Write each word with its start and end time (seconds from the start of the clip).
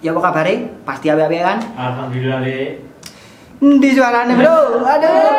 Ya 0.00 0.16
apa 0.16 0.20
kabar 0.32 0.48
Pasti 0.88 1.12
apik-apik 1.12 1.44
kan? 1.44 1.58
Alhamdulillah, 1.76 2.40
Dek. 2.40 2.88
Di 3.60 3.92
suaranya 3.92 4.32
bro, 4.32 4.80
aduh. 4.80 5.36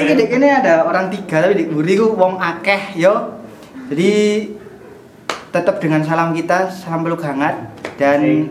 Ini 0.00 0.12
dek 0.16 0.32
ini 0.32 0.48
ada 0.48 0.88
orang 0.88 1.12
tiga 1.12 1.44
tapi 1.44 1.60
di 1.60 1.64
buri 1.68 2.00
ku 2.00 2.16
wong 2.16 2.40
akeh 2.40 2.96
yo. 2.96 3.44
Jadi 3.92 4.48
tetap 5.52 5.76
dengan 5.76 6.00
salam 6.08 6.32
kita, 6.32 6.72
salam 6.72 7.04
peluk 7.04 7.20
hangat 7.20 7.68
dan 8.00 8.48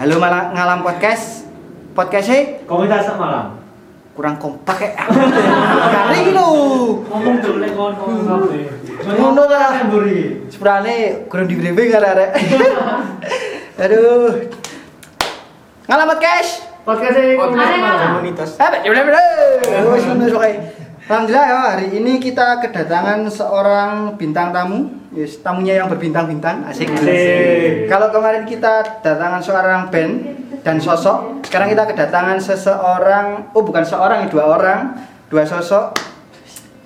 halo 0.00 0.16
malam 0.16 0.56
ngalam 0.56 0.80
podcast. 0.80 1.44
Podcastnya 1.92 2.64
Komunitas 2.64 3.12
malam. 3.20 3.60
kurang 4.16 4.40
kompak 4.40 4.80
ya. 4.96 5.04
Garing 5.92 6.32
lho. 6.32 6.48
Ngomong 7.04 7.36
tuh, 7.44 7.60
lek 7.60 7.76
ngomong 7.76 8.24
kabeh. 8.24 8.64
Ngono 9.12 9.44
lah. 9.44 9.84
Buri. 9.92 10.48
Sebenarnya 10.48 11.28
kurang 11.28 11.52
di 11.52 11.56
briefing 11.60 11.92
kan 11.92 12.16
arek. 12.16 12.30
Aduh. 13.78 14.50
Ngalam 15.86 16.06
podcast. 16.10 16.66
Podcast 16.82 17.14
komunitas. 17.14 18.50
Wes 18.58 20.02
ngono 20.10 20.26
soe. 20.26 20.52
Alhamdulillah 21.10 21.46
ya 21.46 21.58
hari 21.74 21.86
ini 21.94 22.22
kita 22.22 22.62
kedatangan 22.62 23.26
seorang 23.26 24.14
bintang 24.14 24.54
tamu, 24.54 24.94
yes, 25.10 25.42
tamunya 25.42 25.82
yang 25.82 25.90
berbintang-bintang, 25.90 26.62
asik. 26.70 26.86
Asik. 26.86 27.90
Kalau 27.90 28.14
kemarin 28.14 28.46
kita 28.46 29.02
kedatangan 29.02 29.42
seorang 29.42 29.90
band 29.90 30.12
dan 30.62 30.78
sosok, 30.78 31.42
sekarang 31.42 31.74
kita 31.74 31.90
kedatangan 31.90 32.38
seseorang, 32.38 33.50
oh 33.54 33.62
bukan 33.66 33.82
seorang, 33.82 34.26
ya, 34.26 34.28
dua 34.30 34.44
orang, 34.54 34.80
dua 35.26 35.42
sosok 35.42 35.98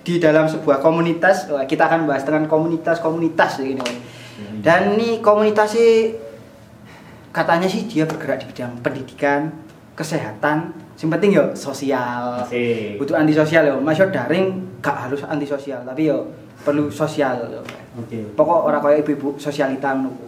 di 0.09 0.17
dalam 0.17 0.49
sebuah 0.49 0.81
komunitas. 0.81 1.45
Kita 1.69 1.85
akan 1.85 2.09
bahas 2.09 2.25
tentang 2.25 2.49
komunitas-komunitas 2.49 3.61
ya. 3.61 3.77
Dan 4.65 4.97
ini 4.97 5.21
komunitas 5.21 5.77
sih 5.77 6.17
katanya 7.35 7.67
sih 7.67 7.91
dia 7.91 8.07
bergerak 8.07 8.47
di 8.47 8.47
bidang 8.55 8.79
pendidikan, 8.79 9.51
kesehatan, 9.99 10.71
yang 10.95 11.11
penting 11.11 11.31
yo 11.35 11.45
sosial. 11.59 12.47
Asik. 12.47 12.97
Butuh 13.03 13.19
anti 13.19 13.35
sosial 13.35 13.67
yo. 13.67 13.77
Mas 13.83 13.99
yo 13.99 14.07
daring 14.09 14.79
gak 14.79 15.11
harus 15.11 15.27
anti 15.27 15.43
sosial, 15.43 15.83
tapi 15.83 16.07
yo 16.07 16.31
perlu 16.63 16.87
sosial. 16.89 17.43
Oke. 17.99 18.33
Pokok 18.39 18.71
orang 18.71 18.81
kaya 18.81 19.03
ibu-ibu 19.03 19.35
sosialita 19.37 19.93
ngono. 19.99 20.15
ku. 20.15 20.27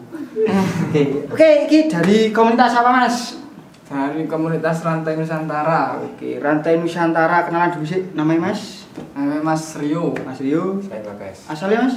Oke, 0.90 1.02
oke 1.32 1.48
iki 1.70 1.88
dari 1.88 2.34
komunitas 2.34 2.76
apa 2.76 2.90
Mas? 2.92 3.46
dari 3.86 4.26
komunitas 4.26 4.82
Rantai 4.82 5.14
Nusantara 5.14 6.02
Oke, 6.02 6.42
Rantai 6.42 6.74
Nusantara 6.74 7.46
kenalan 7.46 7.70
dulu 7.70 7.86
sih 7.86 8.02
namanya 8.18 8.50
Mas. 8.50 8.90
namanya 9.14 9.42
Mas 9.46 9.78
Rio 9.78 10.10
Mas 10.26 10.42
Rio. 10.42 10.82
Saya 10.82 11.06
Bagas. 11.06 11.46
Asalnya 11.46 11.86
Mas? 11.86 11.96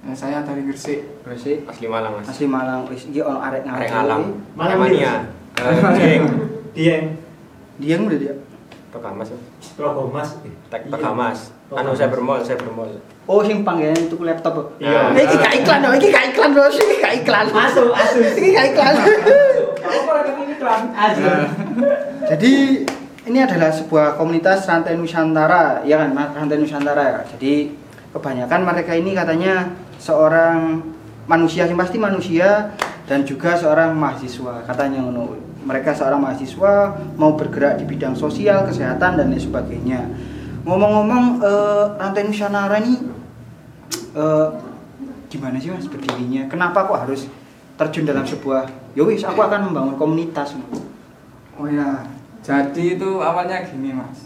Ya, 0.00 0.16
saya 0.16 0.40
dari 0.40 0.64
Gresik 0.64 1.20
Gresik. 1.20 1.68
Asli 1.68 1.84
Malang, 1.84 2.16
Mas. 2.16 2.26
Asli 2.32 2.48
Malang. 2.48 2.88
Wis 2.88 3.04
iki 3.12 3.20
ono 3.20 3.36
arek 3.36 3.68
ngalam. 3.68 3.84
Arek. 3.84 3.92
Malang 4.56 4.78
Aremania. 4.80 5.14
Eh, 5.60 5.76
Jeng. 6.00 6.24
Dieng. 6.72 7.04
Dia 7.76 7.96
udah 8.00 8.18
dia. 8.18 8.34
Tokamas. 8.88 9.28
Mas. 9.28 9.68
Logo 9.76 10.08
Mas. 10.08 10.40
Tak 10.72 10.88
Tokamas. 10.88 11.52
Anu 11.70 11.94
saya 11.94 12.08
bermol, 12.10 12.40
saya 12.42 12.58
bermol. 12.58 12.98
Oh, 13.30 13.44
sing 13.46 13.62
panggilan 13.62 14.10
tuku 14.10 14.26
laptop. 14.26 14.74
Iya. 14.82 15.14
Eh, 15.14 15.22
iki 15.22 15.36
gak 15.38 15.54
iklan 15.62 15.78
dong, 15.86 15.94
iki 15.94 16.10
gak 16.10 16.34
iklan 16.34 16.50
bos, 16.50 16.74
iki 16.74 16.98
gak 16.98 17.14
iklan. 17.22 17.46
Masuk, 17.54 17.94
masuk. 17.94 18.26
Iki 18.26 18.50
gak 18.50 18.66
iklan. 18.74 18.94
Ketemu 19.78 20.42
iklan? 20.58 20.80
Jadi 22.26 22.52
ini 23.30 23.38
adalah 23.38 23.70
sebuah 23.70 24.18
komunitas 24.18 24.66
rantai 24.66 24.98
Nusantara, 24.98 25.86
ya 25.86 26.02
kan, 26.02 26.10
rantai 26.10 26.58
Nusantara 26.58 27.04
ya. 27.06 27.20
Jadi 27.36 27.70
kebanyakan 28.10 28.60
mereka 28.66 28.92
ini 28.98 29.14
katanya 29.14 29.70
seorang 30.00 30.80
manusia, 31.28 31.68
yang 31.68 31.76
pasti 31.76 32.00
manusia 32.00 32.72
dan 33.04 33.22
juga 33.28 33.54
seorang 33.54 33.92
mahasiswa, 33.92 34.64
katanya 34.64 35.04
ngono. 35.04 35.52
Mereka 35.60 35.92
seorang 35.92 36.24
mahasiswa 36.24 36.96
mau 37.20 37.36
bergerak 37.36 37.76
di 37.76 37.84
bidang 37.84 38.16
sosial, 38.16 38.64
kesehatan 38.64 39.20
dan 39.20 39.28
lain 39.28 39.36
sebagainya. 39.36 40.08
Ngomong-ngomong 40.64 41.44
eh, 41.44 41.84
rantai 42.00 42.24
Nusantara 42.24 42.80
ini 42.80 42.96
eh, 44.16 44.48
gimana 45.28 45.60
sih 45.60 45.68
mas 45.68 45.84
berdirinya? 45.84 46.48
Kenapa 46.48 46.88
kok 46.88 47.04
harus 47.04 47.28
terjun 47.76 48.08
dalam 48.08 48.24
sebuah? 48.24 48.72
Ya 48.96 49.04
wis, 49.04 49.20
aku 49.20 49.36
akan 49.44 49.68
membangun 49.68 50.00
komunitas. 50.00 50.56
oh 51.60 51.68
ya 51.68 52.08
jadi 52.40 52.96
itu 52.96 53.20
awalnya 53.20 53.60
gini 53.68 53.92
Mas 53.92 54.24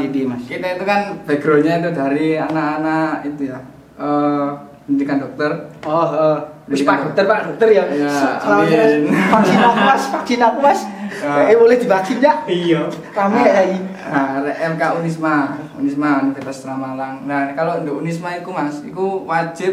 Gini, 0.00 0.24
Mas. 0.24 0.48
kita 0.48 0.72
itu 0.72 0.84
kan 0.88 1.20
backgroundnya 1.28 1.84
itu 1.84 1.90
dari 1.92 2.40
anak-anak 2.40 3.28
itu 3.28 3.52
ya 3.52 3.60
eh, 4.00 4.71
pendidikan 4.92 5.24
dokter 5.24 5.50
Oh, 5.88 6.04
uh, 6.04 6.36
wis 6.68 6.84
Pak 6.84 7.08
dokter, 7.08 7.24
Pak 7.24 7.48
dokter 7.48 7.68
ya. 7.72 7.84
Iya, 7.88 8.12
amin. 8.38 9.08
vaksin 9.08 9.58
aku 9.58 9.80
Mas, 9.80 10.02
vaksin 10.12 10.38
aku 10.38 10.58
Mas. 10.60 10.80
Ya. 11.18 11.48
Eh 11.48 11.56
boleh 11.56 11.80
divaksin 11.80 12.20
ya? 12.20 12.44
Iya. 12.44 12.86
Rame 13.10 13.40
ya 13.40 13.62
ini. 13.66 13.80
Nah, 14.04 14.44
MK 14.44 14.82
Unisma, 15.00 15.56
Unisma 15.74 16.22
Universitas 16.22 16.68
Malang. 16.68 17.24
Nah, 17.24 17.56
kalau 17.56 17.80
untuk 17.80 18.04
Unisma 18.04 18.36
itu 18.36 18.50
Mas, 18.52 18.84
itu 18.84 19.04
wajib 19.24 19.72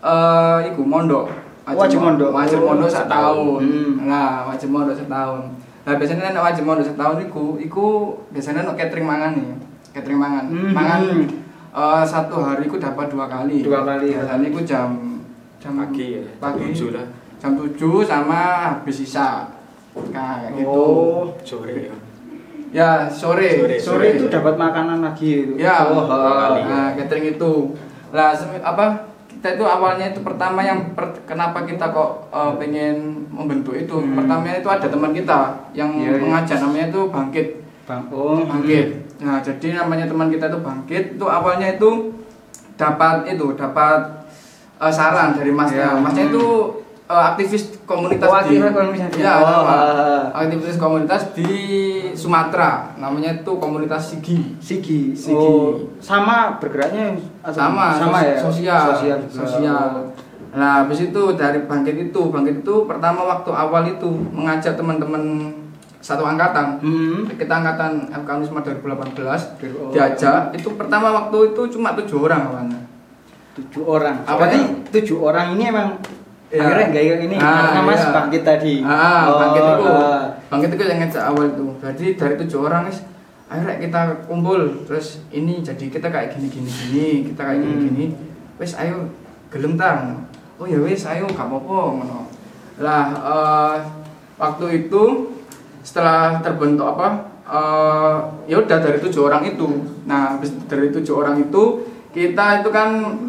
eh 0.00 0.58
iku 0.72 0.82
mondok. 0.82 1.28
Wajib 1.66 1.98
mo- 2.00 2.10
mondok. 2.10 2.30
Wajib 2.32 2.58
mondok 2.58 2.90
setahun. 2.90 3.60
Hmm. 3.62 3.92
Nah, 4.08 4.48
wajib 4.48 4.68
mondok 4.70 4.96
setahun. 4.96 5.42
Nah, 5.86 5.94
biasanya 5.94 6.34
nek 6.34 6.42
wajib 6.42 6.64
mondok 6.66 6.86
setahun 6.86 7.18
iku, 7.22 7.60
iku 7.60 7.86
biasanya 8.32 8.66
nek 8.66 8.74
catering 8.74 9.06
mangan 9.06 9.30
nih. 9.36 9.48
Catering 9.94 10.18
mangan. 10.18 10.44
Hmm. 10.50 10.72
Mangan 10.74 11.00
eh, 11.76 12.04
satu 12.04 12.36
hari 12.40 12.64
iku 12.64 12.80
dapat 12.80 13.06
dua 13.06 13.28
kali. 13.28 13.60
Dua 13.60 13.84
kali, 13.84 14.16
ya. 14.16 14.24
Biasanya 14.24 14.46
iku 14.48 14.60
jam 14.64 14.88
jam 15.60 15.72
Pagi 15.76 16.06
ya, 16.16 16.24
jam 16.24 16.40
Pagi. 16.40 16.62
tujuh 16.72 16.90
lah. 16.96 17.06
Jam 17.36 17.52
7 17.52 18.00
sama 18.00 18.40
habis 18.80 18.96
sisa. 18.96 19.44
Nah, 19.92 20.40
kayak 20.40 20.56
gitu. 20.56 20.72
Oh, 20.72 21.36
Sore 21.44 21.92
ya. 21.92 21.96
Ya, 22.72 22.90
sore. 23.08 23.60
Sore. 23.60 23.76
sore 23.76 24.06
itu 24.16 24.26
dapat 24.28 24.56
makanan 24.56 25.04
lagi 25.04 25.44
itu. 25.44 25.52
Ya, 25.56 25.84
oh, 25.88 26.04
uh, 26.04 26.36
kali. 26.36 26.60
nah, 26.64 26.92
catering 26.96 27.36
itu. 27.36 27.52
Lah 28.12 28.32
apa 28.60 29.04
kita 29.28 29.52
itu 29.52 29.64
awalnya 29.68 30.16
itu 30.16 30.20
pertama 30.24 30.64
yang 30.64 30.96
per- 30.96 31.24
kenapa 31.28 31.68
kita 31.68 31.92
kok 31.92 32.32
eh, 32.32 32.52
pengen 32.56 33.28
membentuk 33.28 33.76
itu. 33.76 33.96
Hmm. 33.96 34.16
Pertama 34.16 34.48
itu 34.48 34.68
ada 34.68 34.88
teman 34.88 35.12
kita 35.12 35.40
yang 35.76 35.92
Iya, 35.92 36.16
iya. 36.16 36.20
mengajar 36.24 36.56
namanya 36.60 36.86
itu 36.88 37.00
Bangkit. 37.12 37.46
Bang, 37.86 38.10
oh, 38.10 38.42
Bangkit. 38.42 38.86
Nah, 39.22 39.38
jadi 39.38 39.78
namanya 39.78 40.10
teman 40.10 40.26
kita 40.26 40.50
itu 40.50 40.58
Bangkit 40.58 41.04
itu 41.14 41.24
awalnya 41.24 41.78
itu 41.78 42.10
dapat 42.74 43.30
itu 43.30 43.54
dapat 43.54 44.26
eh, 44.82 44.90
saran 44.92 45.38
dari 45.38 45.54
masnya. 45.54 45.94
Iya. 45.94 46.02
Masnya 46.02 46.24
itu 46.28 46.44
eh, 47.06 47.24
aktivis 47.30 47.78
komunitas 47.86 48.26
Oh, 48.26 48.42
di 48.42 48.58
komunitas. 48.58 49.14
Ya, 49.14 49.38
Oh, 49.38 49.62
ah. 49.62 50.34
aktivis 50.34 50.76
komunitas 50.76 51.30
di 51.32 51.46
Sumatera. 52.12 52.90
Namanya 52.98 53.38
itu 53.38 53.52
komunitas 53.56 54.10
Sigi. 54.10 54.58
Sigi. 54.58 55.14
Sigi. 55.14 55.38
Oh, 55.38 55.86
sama 56.02 56.58
bergeraknya 56.58 57.14
sama 57.54 57.94
sama 57.94 58.18
ya. 58.20 58.34
sosial 58.34 58.82
Sosial. 58.98 59.18
sosial. 59.30 59.88
nah 60.56 60.80
habis 60.80 61.04
itu 61.04 61.22
dari 61.36 61.68
bangkit 61.68 62.08
itu 62.08 62.20
bangkit 62.32 62.64
itu 62.64 62.74
pertama 62.88 63.20
waktu 63.28 63.52
awal 63.52 63.84
itu 63.84 64.08
mengajak 64.32 64.72
teman-teman 64.72 65.52
satu 66.06 66.22
angkatan 66.22 66.78
Hmm. 66.78 67.26
kita 67.28 67.50
angkatan 67.52 67.92
FK 68.14 68.28
Unisma 68.36 68.62
2018 68.62 69.58
Oh. 69.74 69.90
diajak 69.90 70.54
itu 70.54 70.68
pertama 70.72 71.10
waktu 71.12 71.50
itu 71.50 71.62
cuma 71.68 71.94
tujuh 71.94 72.22
orang 72.22 72.40
awalnya 72.46 72.80
tujuh 73.52 73.82
orang. 73.82 74.16
Apa 74.22 74.36
Berarti 74.38 74.58
ya? 74.60 74.68
tujuh 74.92 75.18
orang 75.18 75.56
ini 75.56 75.64
emang 75.66 75.88
Iya. 76.46 76.62
akhirnya 76.62 76.86
kayak 76.92 77.16
ini 77.24 77.36
Ah, 77.36 77.50
karena 77.66 77.80
Mas 77.82 77.98
iya. 77.98 78.12
Bangkit 78.14 78.42
tadi. 78.44 78.74
ah 78.80 79.22
Oh, 79.26 79.34
bangkit 79.36 79.62
itu 79.64 79.84
ah. 79.84 80.22
bangkit 80.46 80.70
itu 80.70 80.82
yang 80.84 80.98
ngajak 81.00 81.24
awal 81.26 81.44
itu 81.48 81.66
jadi 81.76 82.06
dari 82.14 82.34
tujuh 82.38 82.60
orang 82.62 82.82
wis 82.86 82.98
akhirnya 83.46 83.76
kita 83.80 84.00
kumpul 84.24 84.60
terus 84.84 85.06
ini 85.28 85.58
jadi 85.60 85.84
kita 85.88 86.06
kayak 86.06 86.28
gini 86.32 86.46
gini 86.46 86.70
gini 86.70 87.06
kita 87.26 87.42
kayak 87.42 87.58
gini 87.58 87.74
Hmm. 87.74 87.86
gini 87.88 88.04
wis 88.56 88.72
ayo 88.76 89.10
gelem 89.48 89.74
tang 89.74 90.22
oh 90.56 90.64
ya 90.64 90.78
wis 90.78 91.02
ayo 91.02 91.26
gak 91.26 91.44
apa-apa 91.44 91.76
ngono 91.96 92.18
lah 92.78 93.04
eh, 93.10 93.76
waktu 94.36 94.66
itu 94.84 95.02
setelah 95.86 96.42
terbentuk 96.42 96.82
apa 96.84 97.08
eh, 97.46 98.14
ya 98.46 98.58
udah 98.58 98.78
dari 98.82 98.98
tujuh 98.98 99.22
orang 99.22 99.46
itu 99.46 99.66
nah 100.02 100.34
habis 100.34 100.50
dari 100.66 100.90
tujuh 100.90 101.14
orang 101.14 101.38
itu 101.38 101.86
kita 102.10 102.58
itu 102.58 102.68
kan 102.68 102.88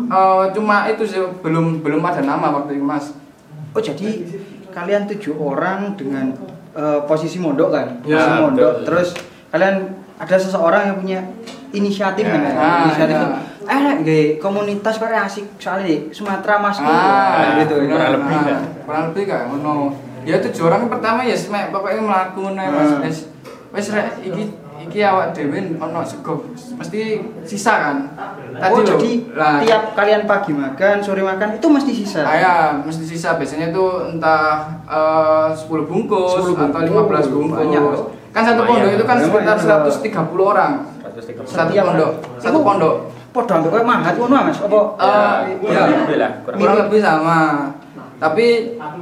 eh, 0.09 0.45
cuma 0.51 0.89
itu 0.89 1.05
sih 1.05 1.21
belum 1.45 1.85
belum 1.85 2.01
ada 2.01 2.25
nama 2.25 2.49
waktu 2.51 2.75
itu 2.75 2.83
mas 2.83 3.13
Oh 3.71 3.83
jadi 3.83 4.25
kalian 4.73 5.05
tujuh 5.05 5.37
orang 5.37 5.93
dengan 5.93 6.33
eh, 6.73 6.99
posisi 7.05 7.37
mondok 7.37 7.69
kan? 7.69 7.87
Ya, 8.01 8.17
posisi 8.17 8.31
mondok. 8.41 8.57
betul. 8.73 8.85
Terus 8.89 9.07
kalian 9.47 9.75
ada 10.17 10.33
seseorang 10.35 10.81
yang 10.83 10.97
punya 10.97 11.19
inisiatif 11.69 12.25
Ya. 12.25 12.33
kan? 12.33 12.41
ya? 12.41 12.53
Ah, 12.57 12.77
inisiatif. 12.89 13.15
ya. 13.15 13.27
Eh, 13.67 13.81
gak 14.01 14.25
komunitas 14.41 14.97
kok 14.97 15.11
asik 15.11 15.45
soalnya 15.59 15.85
di 15.85 15.95
Sumatera 16.09 16.57
Mas 16.57 16.79
tuh. 16.79 16.89
Ah, 16.89 17.59
gitu. 17.59 17.75
bener. 17.77 17.91
kurang 17.93 18.13
lebih 18.17 18.37
lah. 18.49 18.61
kurang 18.81 19.03
lebih 19.11 19.23
kan 19.27 19.41
ngono 19.51 19.75
ya 20.27 20.35
tujuh 20.43 20.67
orang 20.67 20.91
pertama 20.91 21.23
ya 21.23 21.31
yes, 21.31 21.47
mek 21.47 21.71
pokoknya 21.71 22.03
melaku 22.03 22.51
nih 22.51 22.67
mas 22.67 22.91
Ah. 22.91 22.99
wes 22.99 23.17
wes 23.71 23.87
rek 23.95 24.19
iki 24.27 24.43
iki 24.87 24.99
awak 25.03 25.31
dhewe 25.31 25.79
ono 25.79 26.03
sego 26.03 26.43
mesti 26.51 27.23
sisa 27.43 27.73
kan. 27.81 27.97
oh, 28.57 28.79
lho, 28.81 28.95
jadi 28.95 29.11
lah, 29.35 29.59
tiap 29.61 29.83
kalian 29.97 30.23
pagi 30.29 30.53
makan, 30.53 31.03
sore 31.03 31.21
makan 31.25 31.59
itu 31.59 31.67
mesti 31.67 31.91
sisa. 31.93 32.21
Ah, 32.23 32.35
ya, 32.37 32.53
mesti 32.81 33.03
sisa 33.03 33.35
biasanya 33.35 33.69
itu 33.69 33.85
entah 34.15 34.69
eh, 34.85 35.49
10 35.53 35.67
bungkus 35.89 36.41
10 36.41 36.55
atau 36.55 36.81
bungkus. 36.81 37.25
15 37.27 37.33
bungkus. 37.33 37.57
Banyak, 37.57 37.83
kan 38.33 38.43
satu 38.47 38.61
pondok 38.63 38.91
itu 38.93 39.03
kan 39.05 39.17
sekitar 39.17 39.57
loh. 39.57 39.91
130 39.91 40.53
orang. 40.53 40.71
130. 41.03 41.45
Satu 41.49 41.71
pondok, 41.73 42.11
orang. 42.13 42.41
satu 42.41 42.57
pondok. 42.61 42.95
Podo 43.27 43.53
ambek 43.53 43.69
koyo 43.69 43.85
mahat 43.85 44.13
ngono 44.17 44.49
Mas. 44.49 44.57
Apa? 44.57 44.79
Ya, 45.67 45.69
ya. 45.69 45.81
lebih 45.93 46.17
lah, 46.17 46.31
kurang 46.41 46.57
kurang 46.57 46.75
lebih 46.87 46.99
sama 47.03 47.37
tapi 48.17 48.45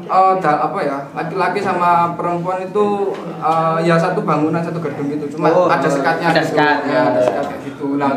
eh, 0.04 0.34
da- 0.38 0.62
apa 0.62 0.80
ya 0.80 0.98
laki-laki 1.10 1.60
sama 1.60 1.90
perempuan 2.14 2.60
itu 2.62 2.86
eh, 3.38 3.78
ya 3.82 3.96
satu 3.96 4.22
bangunan 4.22 4.60
satu 4.60 4.80
gedung 4.80 5.08
gitu 5.10 5.26
cuma 5.32 5.48
Oh, 5.50 5.68
ada 5.68 5.88
sekatnya 5.88 6.28
ada 6.30 6.40
gitu. 6.40 6.52
sekat, 6.52 6.78
ya 6.84 6.92
ya. 6.92 7.02
ada 7.10 7.22
sekat 7.22 7.44
kayak 7.46 7.62
gitu 7.66 7.88
nah 7.96 8.12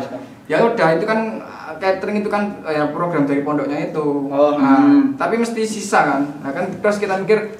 ya 0.45 0.57
udah 0.61 0.89
itu 0.93 1.05
kan 1.05 1.21
catering 1.79 2.17
itu 2.19 2.29
kan 2.29 2.43
eh, 2.63 2.75
ya 2.75 2.85
program 2.89 3.23
dari 3.23 3.41
pondoknya 3.41 3.79
itu 3.87 4.07
Oh, 4.27 4.57
nah, 4.57 4.81
hmm. 4.81 5.15
tapi 5.15 5.37
mesti 5.37 5.63
sisa 5.63 6.01
kan 6.05 6.23
nah 6.41 6.51
kan 6.51 6.67
terus 6.75 6.99
kita 6.99 7.15
mikir 7.17 7.55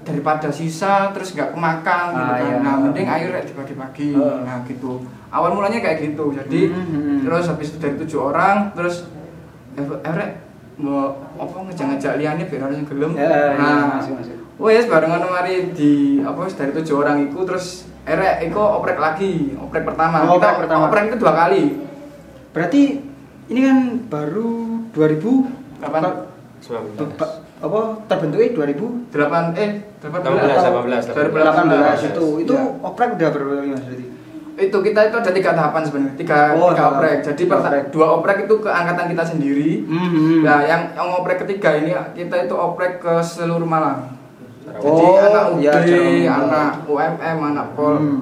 daripada 0.00 0.48
sisa 0.50 1.12
terus 1.12 1.30
nggak 1.30 1.52
kemakan 1.52 2.04
gitu 2.10 2.24
Ah, 2.24 2.34
kan. 2.34 2.42
iya. 2.42 2.56
nah 2.58 2.74
mending 2.76 3.06
air 3.06 3.30
dibagi-bagi 3.44 4.10
Oh. 4.12 4.42
nah 4.42 4.64
gitu 4.64 4.98
awal 5.30 5.54
mulanya 5.54 5.78
kayak 5.78 6.02
gitu 6.04 6.34
jadi 6.34 6.60
Hmm, 6.66 6.82
hmm, 6.82 7.00
hmm. 7.00 7.18
terus 7.22 7.44
habis 7.46 7.70
itu 7.70 7.78
dari 7.78 7.94
tujuh 8.00 8.18
orang 8.24 8.74
terus 8.74 9.06
eh 9.76 9.86
eh, 9.86 10.30
mau 10.76 11.12
apa 11.40 11.56
ngejak-ngejak 11.62 12.12
liane 12.16 12.42
biar 12.44 12.60
orang 12.62 12.76
yang 12.76 12.86
gelem 12.86 13.12
Ya, 13.14 13.24
ya, 13.24 13.44
nah 13.56 13.96
masuk, 13.96 14.12
masuk. 14.14 14.36
wes 14.58 14.84
bareng 14.84 15.08
ngono 15.08 15.26
mari 15.26 15.54
di 15.72 15.92
apa 16.20 16.38
wis 16.42 16.52
dari 16.52 16.70
tujuh 16.70 16.96
orang 16.98 17.24
itu 17.24 17.38
terus 17.42 17.66
erek 18.02 18.44
iko 18.44 18.60
oprek 18.76 18.96
lagi 18.96 19.56
oprek 19.56 19.82
pertama 19.82 20.20
Oh, 20.22 20.36
kita 20.36 20.46
oprek 20.46 20.60
pertama. 20.62 20.82
oprek 20.86 21.04
itu 21.06 21.16
dua 21.16 21.32
kali 21.34 21.64
Berarti 22.50 22.82
ini 23.46 23.60
kan 23.62 23.78
baru 24.04 24.50
2000 24.90 25.80
Kapan? 25.80 26.00
Ba- 26.02 26.28
19. 26.60 27.16
ba- 27.16 27.34
apa 27.60 27.80
terbentuknya 28.04 28.52
2000 28.52 29.08
delapan 29.08 29.44
eh 29.54 29.70
delapan 29.96 30.20
18, 30.20 31.08
18, 31.08 31.40
18 31.40 32.10
itu 32.10 32.26
itu 32.40 32.52
Ya. 32.52 32.64
oprek 32.82 33.16
udah 33.16 33.28
berapa 33.30 33.52
kali 33.54 33.68
Mas 33.70 33.80
berarti? 33.80 34.04
Itu 34.60 34.76
kita 34.78 35.00
itu 35.02 35.16
ada 35.16 35.30
tiga 35.30 35.50
tahapan 35.50 35.82
sebenarnya 35.82 36.14
tiga, 36.14 36.38
Oh, 36.52 36.68
tiga 36.70 36.84
oprek 36.90 37.16
jadi 37.22 37.36
Tiga 37.38 37.56
oprek. 37.58 37.82
dua 37.88 38.06
oprek 38.14 38.38
itu 38.44 38.54
ke 38.56 38.68
angkatan 38.70 39.06
kita 39.08 39.24
sendiri 39.26 39.72
Hmm. 39.82 40.42
nah 40.42 40.60
yang 40.62 40.92
yang 40.92 41.08
oprek 41.14 41.40
ketiga 41.40 41.74
ini 41.74 41.90
kita 42.12 42.44
itu 42.44 42.52
oprek 42.52 42.98
ke 42.98 43.14
seluruh 43.18 43.64
Malang 43.64 44.20
jadi 44.70 44.86
Oh, 45.02 45.18
anak 45.18 45.44
UD, 45.52 45.60
iya, 45.60 45.72
jangan. 45.74 46.40
anak 46.44 46.72
UMM, 46.86 47.38
anak 47.44 47.66
Pol, 47.74 47.94
Hmm. 47.96 48.20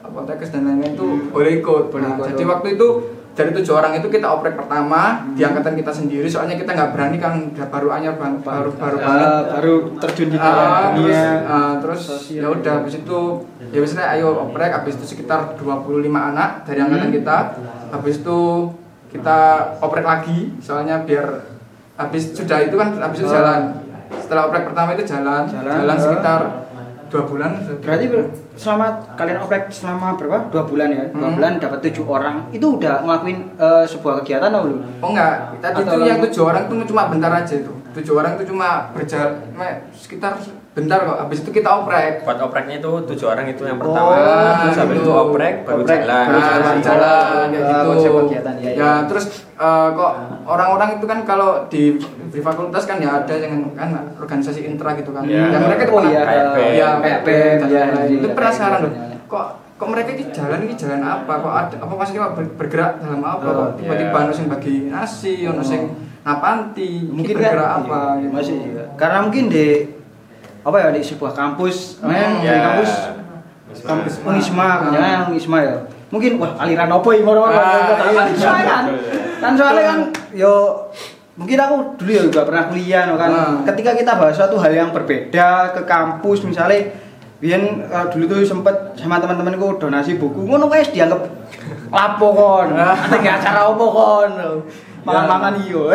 apotekes 0.00 0.48
dan 0.48 0.62
lain-lain 0.64 0.94
itu 0.94 1.06
boleh 1.28 1.58
ikut. 1.58 1.84
Boleh 1.88 2.02
Nah, 2.04 2.14
ikut. 2.16 2.26
jadi 2.30 2.42
waktu 2.46 2.68
itu 2.72 2.86
dari 3.30 3.50
tujuh 3.52 3.72
orang 3.72 3.92
itu 3.94 4.06
kita 4.06 4.26
oprek 4.28 4.54
pertama 4.54 5.00
di 5.30 5.40
angkatan 5.40 5.74
kita 5.74 5.90
sendiri, 5.90 6.26
soalnya 6.26 6.54
kita 6.54 6.70
nggak 6.70 6.90
berani 6.90 7.16
kan 7.16 7.34
baru 7.64 7.88
anyar 7.90 8.14
bang, 8.14 8.38
baru 8.38 8.70
baru 8.72 8.96
Ah, 8.96 9.02
banget. 9.02 9.28
baru 9.50 9.74
terjun 9.98 10.28
di 10.28 10.36
Ah, 10.36 10.46
terus, 10.46 10.94
dunia 10.96 11.24
ah, 11.44 11.72
terus 11.78 12.02
ya 12.28 12.46
udah 12.48 12.72
habis 12.76 12.94
itu 12.96 13.18
ya 13.70 13.78
biasanya 13.78 14.06
ayo 14.12 14.26
oprek 14.42 14.70
habis 14.72 14.94
itu 14.94 15.06
sekitar 15.08 15.54
25 15.54 16.02
anak 16.10 16.62
dari 16.64 16.78
angkatan 16.78 17.06
Hmm. 17.06 17.16
kita 17.16 17.36
habis 17.90 18.16
itu 18.18 18.38
kita 19.08 19.38
oprek 19.78 20.02
lagi 20.02 20.54
soalnya 20.58 21.02
biar 21.02 21.26
habis 21.96 22.30
sudah 22.30 22.58
itu 22.60 22.74
kan 22.74 22.94
habis 22.96 23.18
itu 23.18 23.28
jalan 23.28 23.78
setelah 24.12 24.42
oprek 24.46 24.64
pertama 24.64 24.92
itu 24.92 25.04
jalan 25.04 25.46
Jalan, 25.46 25.74
jalan, 25.76 25.96
sekitar 25.96 26.40
dua 27.06 27.22
bulan 27.24 27.50
Berarti 27.80 28.06
ber- 28.06 28.30
selama 28.54 28.86
kalian 29.14 29.38
oprek 29.40 29.66
selama 29.68 30.14
berapa? 30.14 30.46
Dua 30.46 30.62
bulan 30.62 30.88
ya? 30.88 31.04
Dua 31.10 31.26
Hmm. 31.26 31.34
bulan 31.34 31.52
dapat 31.58 31.82
tujuh 31.82 32.06
orang. 32.06 32.46
Itu 32.50 32.78
udah 32.78 33.02
ngelakuin 33.02 33.38
eh, 33.56 33.84
sebuah 33.84 34.22
kegiatan 34.22 34.46
atau 34.46 34.62
belum? 34.62 34.78
oh 35.00 35.08
enggak 35.10 35.34
tadi 35.58 35.80
Atau 35.80 35.90
itu 35.90 36.06
yang 36.06 36.18
tujuh 36.20 36.42
orang 36.44 36.62
itu 36.64 36.74
cuma 36.86 37.02
bentar 37.08 37.32
aja 37.32 37.54
itu 37.56 37.72
tujuh 37.90 38.14
orang 38.14 38.32
itu 38.34 38.44
cuma 38.48 38.68
berjalan 38.90 39.32
sekitar 39.90 40.38
bentar 40.70 41.02
kok 41.02 41.18
habis 41.18 41.42
itu 41.42 41.50
kita 41.50 41.66
oprek 41.68 42.22
Buat 42.22 42.38
opreknya 42.40 42.78
itu 42.78 42.90
tujuh 43.04 43.26
orang 43.26 43.42
itu 43.44 43.66
yang 43.66 43.74
Oh, 43.76 43.82
pertama, 43.82 44.14
terus 44.62 44.78
habis 44.78 44.96
gitu. 44.96 45.02
itu 45.02 45.12
oprek 45.12 45.54
baru 45.62 45.82
Oprek, 45.82 45.98
jalan. 45.98 46.24
baru 46.24 46.38
Nah, 46.38 46.46
jalan. 46.46 46.76
jalan 46.80 47.46
kayak 47.50 47.66
Ah, 47.66 47.82
gitu. 47.82 48.10
kegiatan, 48.22 48.54
ya, 48.56 48.70
ya, 48.70 48.78
ya. 48.78 48.90
terus 49.04 49.24
eh, 49.52 49.88
kok 49.90 50.12
orang-orang 50.46 50.88
itu 50.94 51.04
kan 51.04 51.18
kalau 51.24 51.50
di 51.66 51.98
di 52.30 52.40
fakultas 52.40 52.86
kan 52.86 52.96
ya 52.96 53.10
ada 53.18 53.34
yang 53.34 53.74
kan 53.74 53.90
organisasi 54.16 54.62
intra 54.62 54.94
gitu 54.94 55.10
kan. 55.10 55.26
Ya. 55.26 55.50
Yang 55.50 55.62
mereka 55.66 55.82
itu 55.82 55.92
Oh, 55.92 56.02
iya. 56.06 56.22
Band. 56.22 56.46
ya, 56.70 56.88
Kayak 56.96 57.20
dan 57.58 57.68
ya, 57.68 57.82
iya, 57.90 58.16
Itu 58.16 58.28
penasaran 58.30 58.78
loh. 58.80 58.92
ya. 58.94 59.18
Kok 59.26 59.44
kok 59.74 59.88
mereka 59.88 60.08
ini 60.12 60.24
jalan 60.30 60.58
ini 60.62 60.74
jalan 60.76 61.02
apa? 61.02 61.32
Kok 61.34 61.54
ada 61.56 61.76
apa 61.82 61.92
maksudnya 61.92 62.30
bergerak 62.30 62.92
dalam 63.00 63.20
apa? 63.20 63.42
Oh, 63.42 63.54
Kok 63.58 63.68
tiba-tiba 63.74 64.12
iya. 64.12 64.22
ono 64.22 64.32
sing 64.32 64.46
bagi 64.46 64.74
nasi, 64.86 65.34
ono 65.42 65.62
sing 65.66 65.82
napanti, 66.20 66.88
mungkin 67.02 67.32
mungkin 67.32 67.36
kan 67.40 67.56
apa? 67.56 67.80
iya, 67.80 68.20
gitu. 68.20 68.32
masih 68.32 68.56
iya. 68.60 68.84
karena 68.94 69.18
mungkin 69.24 69.44
di 69.48 69.68
apa 70.60 70.76
ya 70.76 70.88
di 70.92 71.00
sebuah 71.00 71.32
kampus 71.32 71.96
Hmm, 71.98 72.12
men, 72.12 72.30
ya. 72.44 72.52
di 72.52 72.60
kampus 72.60 72.92
Wisma. 73.70 73.86
kampus 73.88 74.14
Unisma 74.20 74.66
Ah. 74.66 74.78
jangan 74.92 75.20
Unisma 75.32 75.58
ya 75.62 75.74
mungkin 76.10 76.36
wah 76.36 76.52
aliran 76.58 76.90
apa 76.90 77.08
Ah, 77.08 77.16
iya. 77.16 78.22
soalnya 78.34 78.66
kan 78.66 78.84
kan 79.40 79.52
soalnya 79.56 79.84
kan 79.86 79.98
yo 80.34 80.52
mungkin 81.34 81.56
aku 81.56 81.74
dulu 81.96 82.10
ya 82.10 82.22
juga 82.28 82.40
pernah 82.44 82.68
kuliah 82.68 83.02
no, 83.08 83.16
kan 83.16 83.30
Ah. 83.32 83.54
ketika 83.64 83.96
kita 83.96 84.12
bahas 84.12 84.36
suatu 84.36 84.60
hal 84.60 84.68
yang 84.70 84.90
berbeda 84.92 85.72
ke 85.72 85.82
kampus 85.84 86.44
misalnya 86.44 86.92
Biyen 87.40 87.80
eh, 87.80 88.06
dulu 88.12 88.28
tuh 88.28 88.44
sempet 88.44 88.76
sama 89.00 89.16
teman-temanku 89.16 89.80
donasi 89.80 90.20
buku 90.20 90.44
ngono 90.44 90.68
wes 90.68 90.92
dianggap 90.92 91.24
lapo 91.90 92.26
kon 92.30 92.68
Ah. 92.72 92.94
ada 92.96 93.16
nggak 93.16 93.36
acara 93.36 93.60
apa 93.66 93.84
kon 93.86 94.32
mangan-mangan 95.02 95.54
iyo 95.60 95.90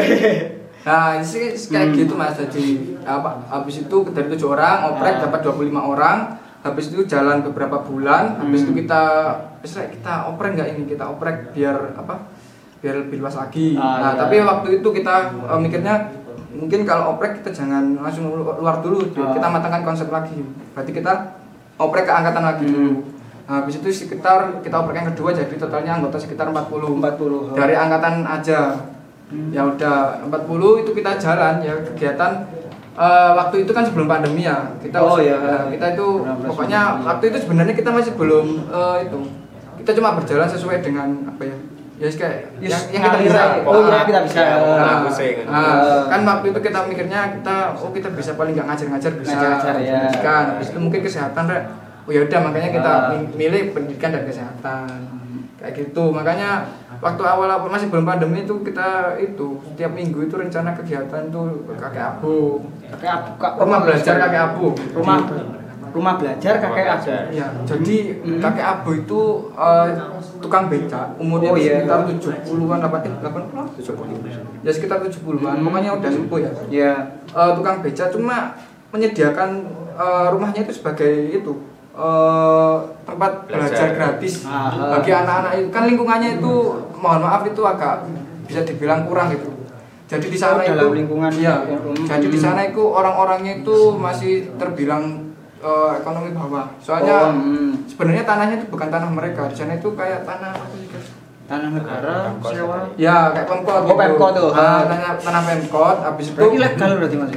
Nah, 0.85 1.17
ini 1.17 1.25
sih 1.25 1.41
kayak 1.65 1.89
Hmm. 1.89 1.97
gitu 1.97 2.13
Mas. 2.13 2.37
Jadi 2.37 2.65
apa 3.01 3.41
habis 3.49 3.81
itu 3.81 3.97
dari 4.13 4.29
tujuh 4.29 4.53
orang 4.53 4.93
oprek 4.93 5.17
Ah. 5.17 5.21
dapat 5.25 5.39
25 5.41 5.81
orang. 5.81 6.37
Habis 6.61 6.89
itu 6.89 7.01
jalan 7.05 7.41
beberapa 7.41 7.77
bulan, 7.79 8.37
habis 8.37 8.61
Hmm. 8.61 8.69
itu 8.69 8.85
kita 8.85 9.01
misalnya 9.59 9.89
kita 9.91 10.13
oprek 10.29 10.51
nggak 10.53 10.69
ini 10.71 10.81
kita 10.85 11.05
oprek 11.07 11.53
biar 11.53 11.73
apa? 11.95 12.29
Biar 12.77 13.01
lebih 13.01 13.17
luas 13.17 13.33
lagi. 13.33 13.73
Ah, 13.73 13.97
nah, 13.97 14.11
iya. 14.13 14.19
tapi 14.19 14.35
waktu 14.39 14.67
itu 14.77 14.87
kita 14.91 15.13
eh, 15.41 15.57
mikirnya 15.57 15.95
mungkin 16.51 16.85
kalau 16.85 17.17
oprek 17.17 17.41
kita 17.41 17.49
jangan 17.51 17.97
langsung 17.97 18.29
lu- 18.29 18.45
luar 18.55 18.77
dulu, 18.79 19.09
Ah. 19.15 19.33
kita 19.33 19.47
matangkan 19.47 19.81
konsep 19.83 20.05
lagi. 20.07 20.37
Berarti 20.71 20.91
kita 20.91 21.13
oprek 21.77 22.05
ke 22.05 22.13
angkatan 22.13 22.43
lagi 22.43 22.61
Hmm. 22.63 22.73
dulu. 22.75 22.93
Nah, 23.45 23.61
habis 23.61 23.77
itu 23.77 23.87
sekitar 23.87 24.59
kita 24.59 24.73
oprek 24.75 24.97
yang 24.97 25.09
kedua 25.09 25.29
jadi 25.29 25.53
totalnya 25.53 25.91
anggota 25.95 26.17
sekitar 26.17 26.49
40. 26.49 26.97
40. 26.97 27.53
Dari 27.53 27.73
angkatan 27.73 28.25
aja 28.25 28.59
Hmm. 29.25 29.49
ya 29.49 29.65
udah 29.65 30.21
40 30.21 30.37
itu 30.77 30.93
kita 30.93 31.17
jalan 31.17 31.57
ya 31.57 31.73
kegiatan 31.83 32.45
eh, 32.93 33.31
waktu 33.33 33.65
itu 33.65 33.73
kan 33.73 33.81
sebelum 33.81 34.05
pandemi 34.05 34.45
ya 34.45 34.69
kita 34.77 35.01
Oh, 35.01 35.17
iya. 35.17 35.33
ya, 35.33 35.57
kita 35.67 35.97
itu 35.97 36.07
16 36.21 36.45
pokoknya 36.45 36.81
waktu 37.01 37.33
itu 37.33 37.37
sebenarnya 37.41 37.73
kita 37.73 37.89
masih 37.89 38.13
belum 38.13 38.69
eh, 38.69 38.97
itu 39.01 39.17
kita 39.81 39.97
cuma 39.97 40.13
berjalan 40.13 40.45
sesuai 40.45 40.77
dengan 40.79 41.09
apa 41.25 41.41
ya 41.41 41.57
ya 41.95 42.07
kayak 42.07 42.37
Yes, 42.61 42.69
yang, 42.69 42.83
yang 42.91 43.01
kita 43.03 43.17
bisa. 43.17 43.41
Oh, 43.65 43.81
iya, 43.81 43.99
kita 44.03 44.19
bisa. 44.21 44.37
Ya, 44.37 44.55
Nah, 44.61 45.09
nah, 45.49 45.73
nah, 45.73 46.01
kan 46.05 46.21
waktu 46.21 46.45
itu 46.53 46.59
kita 46.61 46.79
mikirnya 46.85 47.21
kita 47.33 47.55
oh 47.73 47.89
kita 47.89 48.07
bisa 48.11 48.31
paling 48.37 48.53
nggak 48.53 48.67
ngajar-ngajar 48.67 49.11
bisa 49.15 49.31
Ngajar-ngajar, 49.31 49.73
ya. 49.81 49.99
pendidikan 50.05 50.43
habis 50.53 50.67
itu 50.69 50.77
mungkin 50.77 50.99
kesehatan 51.01 51.43
rek 51.49 51.63
oh 52.05 52.11
ya 52.11 52.21
udah 52.21 52.39
makanya 52.41 52.69
kita 52.71 52.91
Ah. 52.91 53.09
mi- 53.11 53.33
milih 53.35 53.73
pendidikan 53.73 54.09
dan 54.09 54.23
kesehatan. 54.23 54.89
Kayak 55.55 55.73
gitu. 55.81 56.11
Makanya 56.11 56.69
waktu 56.95 57.23
awal-awal 57.23 57.65
masih 57.65 57.89
belum 57.89 58.05
pandemi 58.05 58.41
itu 58.41 58.61
kita 58.61 58.87
itu 59.17 59.47
setiap 59.65 59.91
minggu 59.91 60.21
itu 60.21 60.35
rencana 60.35 60.71
kegiatan 60.71 61.27
tuh 61.27 61.65
ke 61.65 61.73
kakek 61.75 62.05
abu. 62.13 62.61
Kakek 62.87 63.09
abu 63.11 63.29
Kak- 63.35 63.57
rumah 63.57 63.79
belajar 63.81 64.15
kakek 64.15 64.41
abu. 64.45 64.67
Rumah 64.93 65.17
rumah 65.89 66.13
belajar 66.15 66.59
kakek 66.59 66.85
abu. 66.91 67.07
ya 67.31 67.47
jadi 67.63 67.97
Hmm. 68.19 68.37
kakek 68.37 68.65
abu 68.67 68.89
itu 68.95 69.19
eh, 69.49 69.87
tukang 70.37 70.67
beca. 70.67 71.15
Umurnya 71.15 71.49
Oh, 71.49 71.57
iya. 71.57 71.81
sekitar 71.81 71.99
70-an 72.05 72.79
apa 72.83 72.97
eh 72.99 73.13
80 73.15 74.19
ya 74.61 74.69
sekitar 74.69 74.97
70-an 74.99 75.55
Hmm. 75.55 75.65
pokoknya 75.65 75.91
udah 75.95 76.09
sepuh 76.11 76.39
ya. 76.39 76.51
Ya 76.69 76.93
Eh, 77.25 77.51
tukang 77.53 77.79
beca 77.79 78.05
cuma 78.07 78.53
menyediakan 78.91 79.49
eh, 79.95 80.27
rumahnya 80.29 80.61
itu 80.61 80.73
sebagai 80.75 81.09
itu 81.33 81.51
eh, 81.95 82.75
tempat 83.03 83.31
belajar, 83.45 83.71
Belajar. 83.71 83.87
gratis 83.91 84.33
Ah. 84.43 84.91
bagi 84.91 85.11
anak-anak 85.11 85.51
itu. 85.55 85.67
Kan 85.69 85.83
lingkungannya 85.85 86.29
itu 86.35 86.53
mohon 86.93 87.21
maaf 87.21 87.41
itu 87.43 87.61
agak 87.61 88.03
bisa 88.43 88.61
dibilang 88.61 89.03
kurang 89.05 89.31
gitu. 89.31 89.49
Jadi 90.05 90.27
di 90.27 90.37
sana 90.37 90.59
Oh, 90.59 90.61
itu 90.61 90.69
dalam 90.71 90.93
lingkungan 90.93 91.31
iya. 91.33 91.65
hmm. 91.65 92.05
jadi 92.05 92.27
di 92.27 92.37
sana 92.37 92.61
itu 92.63 92.77
orang-orangnya 92.77 93.59
itu 93.59 93.73
masih 93.95 94.53
terbilang 94.55 95.33
eh, 95.57 95.91
ekonomi 95.97 96.29
bawah. 96.29 96.69
Soalnya 96.77 97.17
Oh, 97.25 97.33
hmm. 97.33 97.87
sebenarnya 97.87 98.21
tanahnya 98.21 98.55
itu 98.59 98.67
bukan 98.69 98.87
tanah 98.87 99.09
mereka. 99.09 99.49
Di 99.49 99.55
sana 99.55 99.73
itu 99.73 99.89
kayak 99.93 100.21
tanah 100.21 100.53
tanah 101.45 101.69
negara 101.71 102.15
sewa. 102.43 102.89
Ya 102.97 103.29
kayak 103.31 103.47
pemkot 103.47 103.81
Oh, 103.83 103.95
Pemkot 103.95 104.31
tuh. 104.33 104.49
Ah, 104.51 104.83
tanah 104.83 105.17
tanah 105.17 105.41
pemkot. 105.43 105.97
Habis 106.03 106.25
itu 106.27 106.37
berarti 106.37 106.57
legal 106.59 106.89
berarti 106.97 107.17
mas 107.17 107.31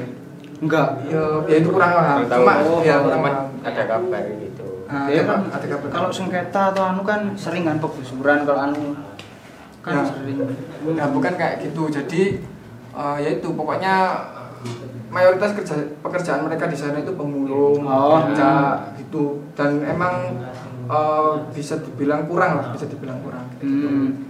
enggak 0.59 0.89
ya, 1.07 1.23
ya 1.47 1.57
itu 1.57 1.69
kurang 1.69 1.91
paham 1.93 2.19
cuma 2.25 2.53
Oh, 2.61 2.81
ya 2.81 2.99
kurang 2.99 3.23
ada 3.61 3.83
kabar 3.85 4.23
gitu. 4.37 4.67
Ah, 4.85 5.05
Ya 5.07 5.21
ada- 5.21 5.29
kan 5.29 5.41
ada 5.53 5.67
kabel. 5.69 5.89
kalau 5.89 6.09
sengketa 6.09 6.63
atau 6.73 6.83
anu 6.83 7.03
kan 7.03 7.21
sering 7.35 7.63
kan 7.63 7.77
penggusuran 7.77 8.43
kalau 8.43 8.61
anu 8.63 8.97
kan 9.79 9.95
Ya. 9.95 10.03
sering. 10.05 10.37
Nah, 10.91 11.07
bukan 11.09 11.33
kayak 11.35 11.61
gitu. 11.63 11.87
Jadi 11.89 12.23
eh, 12.91 13.17
ya 13.19 13.31
itu 13.31 13.49
pokoknya 13.49 13.95
mayoritas 15.09 15.55
kerja 15.55 15.73
pekerjaan 15.99 16.43
mereka 16.43 16.67
di 16.67 16.75
sana 16.75 16.99
itu 16.99 17.13
pemulung, 17.13 17.81
Oh. 17.81 18.21
beca, 18.23 18.91
gitu. 18.95 19.41
Dan 19.55 19.81
emang 19.83 20.35
eh, 20.87 21.33
bisa 21.53 21.77
dibilang 21.79 22.25
kurang 22.25 22.57
lah, 22.57 22.67
bisa 22.73 22.85
dibilang 22.85 23.21
kurang. 23.21 23.45
Hmm. 23.61 24.28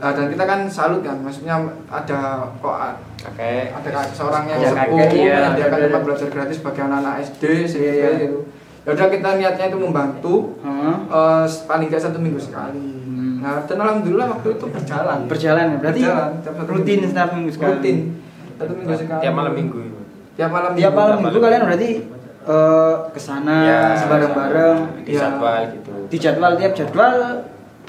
Nah, 0.00 0.10
dan 0.10 0.26
kita 0.26 0.44
kan 0.44 0.60
salut 0.64 1.00
kan, 1.00 1.20
maksudnya 1.20 1.60
ada 1.86 2.20
kok 2.56 2.74
Kakek. 3.20 3.68
ada 3.70 3.88
kakek 3.90 4.12
seorang 4.12 4.44
yang 4.46 4.58
Ya, 4.58 4.68
sepuh 4.70 4.96
kakek, 4.96 5.12
iya. 5.14 5.34
menyediakan 5.44 5.76
Ada- 5.76 5.84
tempat 5.86 6.02
belajar 6.02 6.28
gratis 6.30 6.58
bagi 6.58 6.80
anak-anak 6.80 7.14
SD, 7.20 7.42
SMP 7.62 7.84
Iya, 7.84 7.92
iya. 7.92 8.08
gitu. 8.18 8.38
Ya 8.80 8.90
udah 8.90 9.06
kita 9.06 9.28
niatnya 9.36 9.64
itu 9.66 9.78
membantu 9.78 10.34
Heeh. 10.58 10.94
eh, 11.06 11.44
paling 11.62 11.86
nggak 11.86 12.00
satu 12.00 12.16
minggu 12.16 12.40
sekali. 12.40 12.80
Hmm. 12.80 13.44
Nah, 13.44 13.60
dan 13.62 13.76
alhamdulillah 13.78 14.26
waktu 14.30 14.48
itu 14.50 14.66
berjalan. 14.66 15.18
Berjalan 15.26 15.64
ya, 15.66 15.76
berarti 15.78 16.00
Berjalan, 16.02 16.30
tiap 16.40 16.54
satu 16.56 16.70
rutin 16.70 16.88
minggu. 16.96 17.10
setiap 17.12 17.28
minggu 17.30 17.50
sekali. 17.50 17.70
Rutin. 17.70 17.96
Satu 18.56 18.72
minggu 18.74 18.94
sekali. 18.96 19.20
Tiap 19.20 19.34
malam 19.36 19.52
minggu. 19.54 19.78
Tiap 20.32 20.50
malam 20.50 20.70
Tiap 20.72 20.92
malam 20.94 21.16
minggu 21.18 21.38
kalian 21.38 21.62
berarti 21.62 21.90
eh, 22.42 22.94
ke 23.06 23.20
sana 23.20 23.56
Ya, 23.62 23.80
bareng-bareng 24.02 24.78
Di 25.04 25.12
Ya. 25.12 25.28
jadwal 25.28 25.60
gitu. 25.70 25.92
di 26.08 26.16
jadwal 26.16 26.52
tiap 26.56 26.72
jadwal 26.72 27.14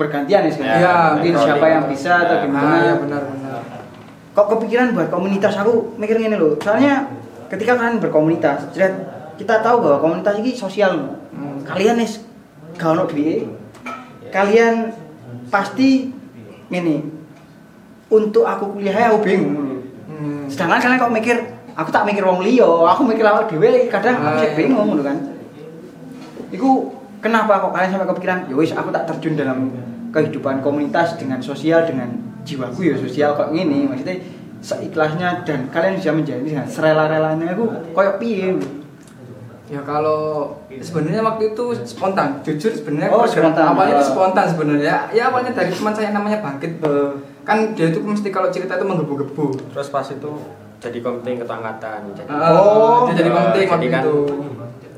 bergantian 0.01 0.41
ya 0.41 0.51
sekarang. 0.51 0.79
Ya, 0.79 0.95
mungkin 1.13 1.33
siapa 1.37 1.65
yang 1.67 1.83
bisa 1.85 2.11
atau 2.19 2.35
Ya. 2.35 2.43
gimana. 2.43 2.65
Ah, 2.67 2.79
ya 2.81 2.93
benar 2.97 3.21
benar. 3.23 3.61
Kok 4.31 4.47
kepikiran 4.49 4.87
buat 4.91 5.07
komunitas 5.07 5.53
aku 5.55 5.93
mikir 5.95 6.17
gini 6.17 6.33
loh. 6.33 6.57
Soalnya 6.57 7.05
ketika 7.47 7.77
kalian 7.77 8.01
berkomunitas, 8.01 8.71
jelas 8.71 8.95
kita 9.35 9.61
tahu 9.61 9.83
bahwa 9.83 9.97
komunitas 9.99 10.35
ini 10.37 10.51
sosial. 10.51 11.19
Hmm. 11.29 11.61
Kalian 11.61 12.01
nih 12.01 12.09
ono 12.79 13.03
duit. 13.05 13.45
Kalian 14.31 14.89
pasti 15.47 16.09
ini 16.67 17.03
untuk 18.07 18.43
aku 18.43 18.73
kuliah 18.73 18.95
ya 18.95 19.07
aku 19.11 19.19
bingung. 19.21 19.83
Hmm. 20.07 20.47
Sedangkan 20.47 20.79
kalian 20.79 20.97
kok 20.97 21.11
mikir 21.11 21.37
aku 21.71 21.89
tak 21.89 22.03
mikir 22.03 22.23
wong 22.23 22.39
liya, 22.41 22.67
aku 22.87 23.03
mikir 23.03 23.23
awak 23.23 23.47
dhewe 23.47 23.87
kadang 23.87 24.15
aku 24.15 24.27
Ah, 24.27 24.39
sih 24.39 24.49
iya. 24.49 24.57
bingung 24.57 24.87
ngono 24.87 25.03
kan. 25.03 25.17
Iku 26.51 26.69
kenapa 27.19 27.59
kok 27.59 27.71
kalian 27.71 27.91
sampai 27.91 28.07
kepikiran 28.07 28.39
ya 28.47 28.55
wis 28.55 28.71
aku 28.71 28.89
tak 28.89 29.03
terjun 29.07 29.35
dalam 29.35 29.71
kehidupan 30.11 30.59
komunitas 30.59 31.15
dengan 31.15 31.39
sosial 31.39 31.87
dengan 31.87 32.11
jiwaku 32.43 32.91
ya 32.91 32.95
sosial 32.99 33.33
kok 33.33 33.49
gini 33.51 33.87
maksudnya 33.87 34.19
seikhlasnya 34.61 35.41
dan 35.41 35.71
kalian 35.73 35.97
bisa 35.97 36.13
menjalani 36.13 36.45
dengan 36.45 36.67
serela-relanya 36.69 37.57
aku 37.57 37.65
koyo 37.91 38.11
piye 38.21 38.55
Ya 39.71 39.79
kalau 39.87 40.51
sebenarnya 40.67 41.23
waktu 41.23 41.55
itu 41.55 41.63
spontan, 41.87 42.43
jujur 42.43 42.75
sebenarnya 42.75 43.07
Oh, 43.07 43.23
spontan. 43.23 43.71
awalnya 43.71 43.95
itu 43.95 44.03
Oh. 44.03 44.11
spontan 44.11 44.45
sebenarnya. 44.51 45.07
Ya 45.15 45.31
awalnya 45.31 45.55
dari 45.55 45.71
teman 45.71 45.95
saya 45.95 46.11
namanya 46.11 46.43
Bangkit. 46.43 46.83
Kan 47.47 47.71
dia 47.71 47.87
itu 47.87 48.03
mesti 48.03 48.35
kalau 48.35 48.51
cerita 48.51 48.75
itu 48.75 48.83
menggebu-gebu. 48.83 49.71
Terus 49.71 49.87
pas 49.87 50.03
itu 50.03 50.27
jadi 50.83 50.99
komite 50.99 51.39
ketua 51.39 51.63
angkatan. 51.63 52.03
Jadi, 52.11 52.27
Oh. 52.27 53.07
dia 53.07 53.23
jadi 53.23 53.31
jadi 53.31 53.63
waktu 53.63 53.87
kan 53.87 54.03
itu. 54.03 54.17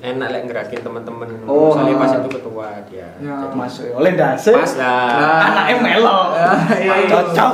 Enak 0.03 0.27
lek 0.29 0.43
ngerakin 0.45 0.79
teman-teman. 0.81 1.27
Oh. 1.45 1.71
Soalnya 1.71 1.95
pas 1.95 2.11
itu 2.13 2.29
ketua 2.29 2.67
dia. 2.85 3.07
Ya. 3.17 3.35
Jadi 3.39 3.55
masuk 3.55 3.87
oleh 3.93 4.11
dase 4.13 4.51
pas 4.51 4.71
lah. 4.75 5.07
Nah. 5.15 5.39
anaknya 5.47 5.75
melo 5.79 6.19
Ah, 6.29 6.59
iya, 6.75 6.93
iya. 6.99 7.07
cocok. 7.09 7.53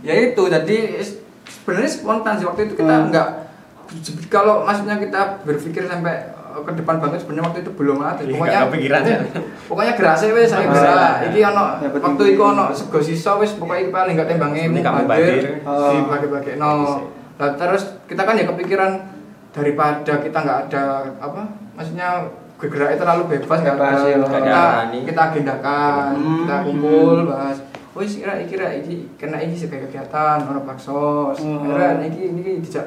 Ya 0.00 0.14
itu 0.18 0.42
jadi 0.42 0.76
sebenarnya 1.46 1.90
spontan 1.92 2.34
sih 2.34 2.46
waktu 2.46 2.60
itu 2.66 2.74
kita 2.74 2.90
Hmm. 2.90 3.06
enggak 3.06 3.28
kalau 4.26 4.62
maksudnya 4.62 4.96
kita 4.96 5.42
berpikir 5.42 5.82
sampai 5.84 6.14
uh, 6.32 6.62
ke 6.62 6.72
depan 6.72 6.98
banget 6.98 7.20
sebenarnya 7.20 7.44
waktu 7.44 7.58
itu 7.60 7.70
belum 7.72 7.98
ada. 8.00 8.18
Iya, 8.20 8.32
Pokoknya 8.32 8.50
nggak 8.52 8.66
kepikiran, 8.68 9.00
ya. 9.04 9.18
Pokoknya 9.66 9.92
gerase 9.94 10.26
wis 10.30 10.46
saya 10.48 10.62
Ah, 10.62 10.70
bisa. 10.72 10.86
iya. 10.86 11.10
Iki 11.26 11.40
ono 11.44 11.64
Ya, 11.76 11.88
waktu 11.92 12.22
iku 12.28 12.42
ono 12.48 12.64
sego 12.72 12.98
sisa 12.98 13.34
wis 13.36 13.50
pokoknya 13.52 13.90
paling 13.90 14.14
enggak 14.14 14.28
tembangnya 14.28 14.62
Ini 14.64 14.80
kamu 14.80 15.00
badir. 15.04 15.42
si 15.62 15.96
bagi-bagi 16.04 16.52
no. 16.56 16.70
Nah, 17.34 17.50
terus 17.54 17.82
kita 18.04 18.22
kan 18.22 18.34
ya 18.34 18.46
kepikiran 18.46 18.92
daripada 19.50 20.12
kita 20.18 20.38
nggak 20.38 20.60
ada 20.68 20.82
apa 21.18 21.42
maksudnya 21.74 22.08
bergeraknya 22.54 22.98
terlalu 23.00 23.22
bebas 23.26 23.58
nggak 23.60 23.76
Bebas, 23.76 23.98
ada 23.98 24.08
ya. 24.08 24.16
kita, 24.20 24.64
kita 25.08 25.20
agendakan 25.32 26.10
Hmm. 26.14 26.38
kita 26.44 26.56
kumpul 26.62 27.16
bahas 27.26 27.58
wis 27.90 28.22
kira 28.22 28.38
kira 28.46 28.66
iki 28.78 29.10
kena 29.18 29.42
iki 29.42 29.56
sebagai 29.56 29.90
kegiatan 29.90 30.46
ono 30.46 30.60
baksos 30.62 31.40
Hmm. 31.40 31.66
kira 31.66 31.98
iki 31.98 32.22
iki 32.30 32.52
dijak 32.62 32.86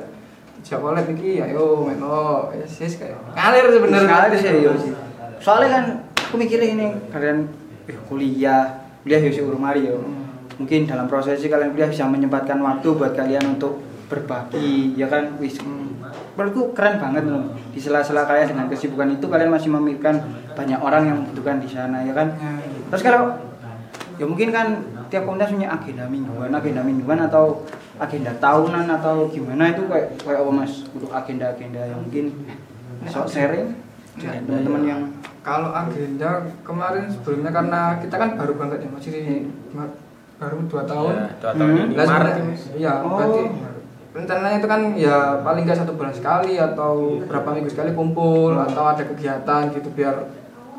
dijak 0.62 0.79
oleh 0.79 1.03
iki 1.03 1.43
ayo 1.43 1.84
melo 1.84 2.53
ya 2.55 2.63
yes, 2.63 2.96
kayak 2.96 3.20
ngalir 3.36 3.65
sebenarnya 3.67 4.08
Sekali 4.08 4.36
sih 4.39 4.51
iya 4.63 4.72
sih. 4.79 4.91
Soalnya 5.43 5.70
kan 5.70 5.84
aku 6.15 6.36
mikirnya 6.39 6.67
ini 6.72 6.88
kalian 7.12 7.51
eh, 7.84 8.00
kuliah, 8.08 8.79
kuliah 9.03 9.20
ya 9.20 9.27
sih 9.27 9.43
mari 9.43 9.91
yo. 9.91 10.00
Mungkin 10.55 10.88
dalam 10.88 11.12
prosesi 11.12 11.51
kalian 11.51 11.75
kuliah 11.75 11.91
bisa 11.91 12.08
menyempatkan 12.08 12.63
waktu 12.63 12.88
buat 12.96 13.12
kalian 13.12 13.60
untuk 13.60 13.84
berbagi, 14.08 14.96
ya 14.96 15.12
kan? 15.12 15.36
Wis. 15.36 15.60
Menurutku 16.33 16.73
keren 16.73 16.97
banget 16.97 17.23
loh. 17.23 17.43
Di 17.69 17.77
sela-sela 17.77 18.23
kalian 18.23 18.47
dengan 18.49 18.65
kesibukan 18.67 19.07
itu 19.11 19.25
kalian 19.25 19.49
masih 19.49 19.69
memikirkan 19.69 20.17
banyak 20.51 20.77
orang 20.77 21.03
yang 21.03 21.17
membutuhkan 21.19 21.57
di 21.57 21.67
sana, 21.67 22.01
ya 22.01 22.11
kan? 22.11 22.33
Terus 22.89 23.01
kalau 23.01 23.37
ya 24.13 24.25
mungkin 24.25 24.49
kan 24.49 24.67
tiap 25.07 25.23
komunitas 25.23 25.49
punya 25.51 25.69
agenda 25.69 26.05
mingguan, 26.05 26.49
agenda 26.49 26.81
mingguan 26.81 27.19
atau 27.19 27.61
agenda 27.95 28.33
tahunan 28.35 28.89
atau 28.91 29.25
gimana 29.27 29.69
itu 29.69 29.85
kayak 29.85 30.17
kayak 30.17 30.39
apa 30.39 30.51
mas 30.51 30.73
untuk 30.89 31.09
agenda-agenda 31.09 31.81
yang 31.83 31.99
mungkin 31.99 32.25
sok 33.05 33.27
sharing 33.27 33.77
dengan 34.15 34.41
teman-teman 34.43 34.83
yang 34.83 35.01
kalau 35.41 35.69
agenda 35.69 36.29
kemarin 36.61 37.05
sebelumnya 37.07 37.51
karena 37.51 37.81
kita 37.99 38.15
kan 38.15 38.29
baru 38.33 38.53
banget 38.55 38.77
ya 38.79 38.89
masih 38.89 39.15
ma- 39.69 39.93
baru 40.35 40.57
dua 40.65 40.83
tahun 40.83 41.13
Ya, 41.13 41.25
dua 41.35 41.51
tahun 41.51 41.69
Hmm. 41.69 41.83
ini 41.83 41.93
Maret. 41.95 42.35
iya 42.73 42.93
Oh. 42.99 43.13
berarti 43.13 43.41
rencananya 44.13 44.58
itu 44.58 44.67
kan 44.67 44.82
ya 44.93 45.17
paling 45.41 45.63
nggak 45.63 45.75
satu 45.75 45.93
bulan 45.93 46.10
sekali 46.10 46.55
atau 46.55 47.17
berapa 47.24 47.50
minggu 47.51 47.67
sekali 47.67 47.91
kumpul 47.91 48.53
atau 48.53 48.84
ada 48.86 49.01
kegiatan 49.03 49.70
gitu 49.70 49.89
biar 49.89 50.29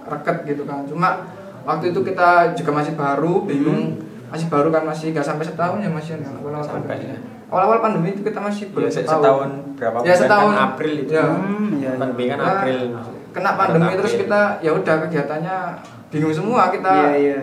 reket 0.05 0.47
gitu 0.47 0.62
kan 0.62 0.87
cuma 0.87 1.26
waktu 1.62 1.91
itu 1.91 2.00
kita 2.00 2.55
juga 2.55 2.71
masih 2.73 2.95
baru 2.95 3.43
bingung 3.43 3.99
masih 4.29 4.47
baru 4.47 4.69
kan 4.69 4.83
masih 4.85 5.11
nggak 5.11 5.25
sampai 5.25 5.45
setahun 5.45 5.79
ya 5.79 5.88
masih 5.88 6.14
ya, 6.17 6.31
awal-awal 6.33 6.62
Sampai, 6.62 6.95
pandemi. 6.95 7.07
ya. 7.07 7.19
awal-awal 7.45 7.79
pandemi 7.81 8.09
itu 8.11 8.23
kita 8.23 8.38
masih 8.38 8.64
belum 8.71 8.87
Ya, 8.87 8.91
se- 8.93 9.03
setahun 9.05 9.50
berapa 9.75 9.97
ya 9.97 10.03
bulan 10.05 10.19
setahun 10.21 10.53
kan 10.53 10.62
April 10.69 10.93
itu. 10.97 11.11
ya. 11.12 11.25
Hmm, 11.25 11.67
iya, 11.73 11.83
iya. 11.85 11.93
Pandemi 11.97 12.25
kan 12.25 12.38
Nah, 12.38 12.49
April. 12.53 12.79
kena 13.31 13.50
pandemi 13.57 13.93
terus 13.97 14.14
kita 14.14 14.41
ya 14.61 14.71
udah 14.71 14.95
kegiatannya 15.03 15.57
bingung 16.09 16.31
semua 16.33 16.71
kita 16.71 16.91
iya 16.93 17.11
iya 17.17 17.38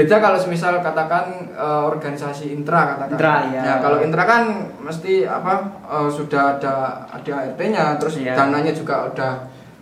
beda 0.00 0.16
kalau 0.16 0.38
semisal 0.38 0.80
katakan 0.80 1.24
eh, 1.52 1.82
organisasi 1.84 2.48
intra 2.50 2.96
katakan 2.96 3.12
Intra, 3.12 3.34
ya. 3.52 3.74
kalau 3.84 4.00
intra 4.00 4.24
kan 4.24 4.42
mesti 4.80 5.28
apa 5.28 5.52
eh, 5.84 6.08
sudah 6.08 6.56
ada 6.56 6.74
ada 7.06 7.32
ART-nya 7.44 8.00
terus 8.00 8.16
Iya. 8.16 8.32
dananya 8.34 8.72
juga 8.72 9.04
udah 9.06 9.32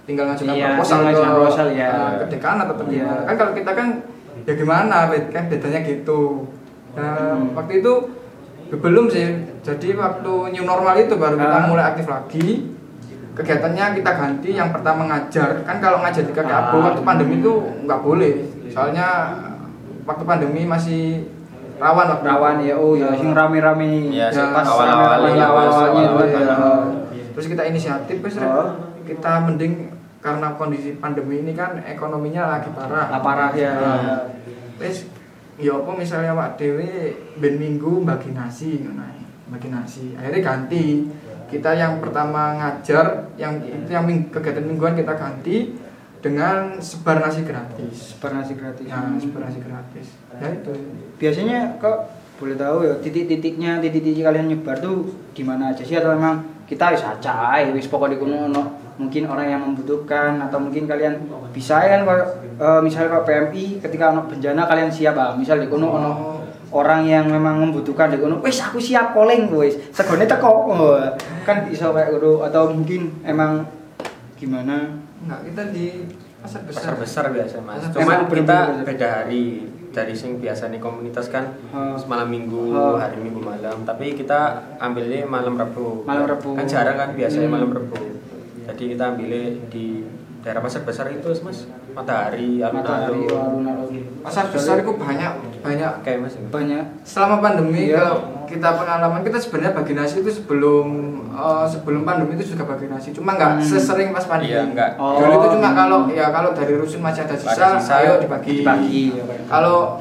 tinggal 0.03 0.27
ngajukan 0.27 0.51
Iya, 0.53 0.67
proposal 0.75 0.99
ke 1.05 1.21
proposal, 1.23 1.67
ya. 1.71 1.89
eh, 1.89 2.13
ke 2.19 2.25
dekan 2.33 2.57
atau 2.59 2.75
gimana. 2.83 3.23
kan 3.23 3.35
kalau 3.37 3.53
kita 3.53 3.71
kan 3.73 3.89
ya 4.43 4.53
gimana 4.55 4.97
kan 5.29 5.45
bedanya 5.47 5.81
gitu 5.83 6.49
nah, 6.93 7.37
Hmm. 7.37 7.55
waktu 7.55 7.79
itu 7.79 7.93
belum 8.71 9.07
sih 9.07 9.27
jadi 9.61 9.89
waktu 9.95 10.33
new 10.51 10.65
normal 10.65 10.97
itu 10.97 11.15
baru 11.15 11.37
kita 11.37 11.57
Ah. 11.57 11.69
mulai 11.69 11.85
aktif 11.87 12.05
lagi 12.05 12.75
kegiatannya 13.33 13.95
kita 13.95 14.11
ganti 14.11 14.51
yang 14.51 14.75
pertama 14.75 15.07
ngajar 15.07 15.63
kan 15.63 15.79
kalau 15.79 16.03
ngajar 16.03 16.21
di 16.21 16.33
kakek 16.33 16.51
Abu 16.51 16.77
Ah. 16.81 16.91
waktu 16.91 17.01
pandemi 17.01 17.39
itu 17.39 17.55
nggak 17.85 18.01
boleh 18.03 18.33
soalnya 18.69 19.07
waktu 20.09 20.25
pandemi 20.25 20.65
masih 20.65 21.29
rawan 21.77 22.09
waktu 22.09 22.25
rawan 22.25 22.57
ya 22.65 22.75
oh 22.75 22.97
ya 22.97 23.13
sing 23.13 23.31
rame-rame 23.31 24.09
Iya, 24.09 24.33
Ya, 24.33 24.45
pas 24.51 24.65
awal-awal 24.65 25.31
ya, 25.31 25.47
awal-awalnya 25.47 26.03
ya. 26.25 26.41
ya. 27.13 27.25
terus 27.37 27.47
kita 27.47 27.63
inisiatif 27.63 28.17
wes, 28.19 28.35
Rek. 28.35 28.49
Oh. 28.49 28.73
kita 29.05 29.45
mending 29.45 29.93
karena 30.19 30.51
kondisi 30.57 30.99
pandemi 30.99 31.41
ini 31.41 31.55
kan 31.55 31.79
ekonominya 31.79 32.59
lagi 32.59 32.73
parah 32.75 33.07
Lah, 33.13 33.21
parah 33.23 33.51
ya. 33.55 33.73
Nah, 33.79 34.27
wes 34.81 35.07
ya 35.55 35.75
apa 35.75 35.91
misalnya 35.93 36.33
Pak 36.33 36.57
Dewi 36.57 37.15
ben 37.37 37.55
minggu 37.57 38.03
bagi 38.03 38.31
nasi 38.31 38.79
ngono 38.79 39.03
ae. 39.03 39.23
bagi 39.49 39.69
nasi 39.69 40.15
akhirnya 40.15 40.41
ganti 40.41 41.07
kita 41.49 41.73
yang 41.73 41.99
pertama 41.99 42.53
ngajar 42.55 43.27
yang 43.35 43.57
itu 43.59 43.89
yang 43.89 44.05
kegiatan 44.29 44.63
mingguan 44.63 44.93
kita 44.93 45.15
ganti 45.15 45.73
dengan 46.19 46.83
sebar 46.83 47.23
nasi 47.23 47.47
gratis. 47.47 48.15
Sebar 48.15 48.35
nasi 48.35 48.53
gratis. 48.59 48.87
nah 48.91 49.15
sebar 49.19 49.41
nasi 49.47 49.61
gratis. 49.63 50.07
Ya 50.35 50.49
itu. 50.51 50.73
Biasanya 51.19 51.79
kok 51.79 52.11
boleh 52.39 52.55
tahu 52.55 52.87
ya 52.87 52.95
titik-titiknya 53.03 53.83
titik-titik 53.83 54.23
kalian 54.23 54.47
nyebar 54.51 54.79
tuh 54.79 55.11
di 55.35 55.43
mana 55.43 55.75
aja 55.75 55.83
sih? 55.83 55.99
Atau 55.99 56.15
memang 56.15 56.43
kita 56.67 56.95
wis 56.95 57.03
acah 57.03 57.59
ae, 57.59 57.73
wis 57.73 57.89
pokoknya 57.89 58.21
kuno 58.21 58.37
ono 58.51 58.63
mungkin 58.99 59.31
orang 59.31 59.47
yang 59.47 59.63
membutuhkan 59.63 60.43
atau 60.43 60.59
mungkin 60.59 60.91
kalian 60.91 61.23
bisa 61.55 61.79
ya 61.87 61.99
kan 61.99 62.03
kalau 62.03 62.25
eh, 62.59 62.81
misalnya 62.83 63.15
kalau 63.15 63.25
PMI 63.25 63.79
ketika 63.79 64.11
ono 64.11 64.27
bencana 64.27 64.67
kalian 64.67 64.91
siap 64.91 65.15
ah 65.15 65.33
misal 65.39 65.63
di 65.63 65.71
kuno 65.71 65.87
ono 65.97 66.13
orang 66.75 67.09
yang 67.09 67.25
memang 67.31 67.63
membutuhkan 67.63 68.13
di 68.13 68.19
kuno 68.21 68.43
wis 68.45 68.59
aku 68.61 68.77
siap 68.83 69.15
calling 69.15 69.49
wis. 69.55 69.79
Segone 69.95 70.29
teko. 70.29 70.51
Oh, 70.69 70.99
kan 71.47 71.65
iso 71.71 71.95
kayak 71.95 72.19
gitu 72.19 72.45
atau 72.45 72.75
mungkin 72.75 73.23
emang 73.25 73.65
gimana 74.37 75.08
Enggak, 75.19 75.41
kita 75.45 75.63
di 75.69 75.87
pasar 76.39 76.61
besar. 76.63 76.95
pasar 76.95 76.95
besar 76.97 77.25
biasa 77.29 77.57
mas 77.61 77.77
Pasar 77.81 77.91
cuman 77.93 78.07
besar. 78.21 78.31
kita 78.33 78.57
Bener-bener. 78.63 78.87
beda 78.87 79.09
hari 79.17 79.45
dari 79.89 80.15
sing 80.15 80.39
biasa 80.39 80.69
nih 80.69 80.79
komunitas 80.79 81.27
kan 81.27 81.45
Oh. 81.69 81.99
malam 82.07 82.29
minggu 82.29 82.71
Oh. 82.71 82.95
hari 82.95 83.19
minggu 83.19 83.41
malam 83.41 83.83
tapi 83.83 84.15
kita 84.15 84.39
ambilnya 84.79 85.27
malam 85.27 85.55
rebu 85.55 86.05
Malam 86.05 86.29
Rabu. 86.29 86.55
kan 86.55 86.65
jarang 86.65 86.95
kan 86.97 87.11
biasanya 87.13 87.47
Hmm. 87.47 87.57
malam 87.57 87.71
rebu 87.73 87.99
jadi 88.65 88.83
kita 88.89 89.05
ambilnya 89.09 89.43
di 89.67 90.07
daerah 90.49 90.65
pasar 90.65 90.81
besar 90.81 91.13
itu 91.13 91.29
mas 91.45 91.69
matahari 91.93 92.57
matahari 92.57 93.29
alun-alun. 93.29 93.93
Pasar 94.25 94.49
besar 94.49 94.81
itu 94.81 94.89
banyak 94.91 95.33
banyak. 95.61 95.93
Kayak 96.01 96.19
mas. 96.25 96.35
Banyak. 96.49 97.05
Selama 97.05 97.45
pandemi 97.45 97.85
Iya. 97.85 98.01
kalau 98.01 98.17
kita 98.49 98.81
pengalaman 98.81 99.21
kita 99.21 99.37
sebenarnya 99.37 99.77
bagi 99.77 99.93
nasi 99.93 100.25
itu 100.25 100.31
sebelum 100.33 100.87
eh, 101.29 101.67
sebelum 101.69 102.09
pandemi 102.09 102.41
itu 102.41 102.57
juga 102.57 102.65
bagi 102.65 102.89
nasi. 102.89 103.13
Cuma 103.13 103.37
nggak 103.37 103.61
Hmm. 103.61 103.63
sesering 103.63 104.09
pas 104.09 104.25
pandemi. 104.25 104.57
Iya, 104.57 104.73
nggak. 104.73 104.91
Oh. 104.97 105.21
dulu 105.21 105.33
itu 105.37 105.47
cuma 105.53 105.69
kalau 105.77 105.99
ya 106.09 106.33
kalau 106.33 106.51
dari 106.57 106.75
rusun 106.75 107.05
masih 107.05 107.29
ada 107.29 107.37
sisa, 107.37 107.53
Ada 107.53 107.69
sisa, 107.77 107.95
ayo 108.01 108.13
dibagi. 108.17 108.65
Dibagi 108.65 109.05
ya, 109.13 109.25
kalau 109.45 110.01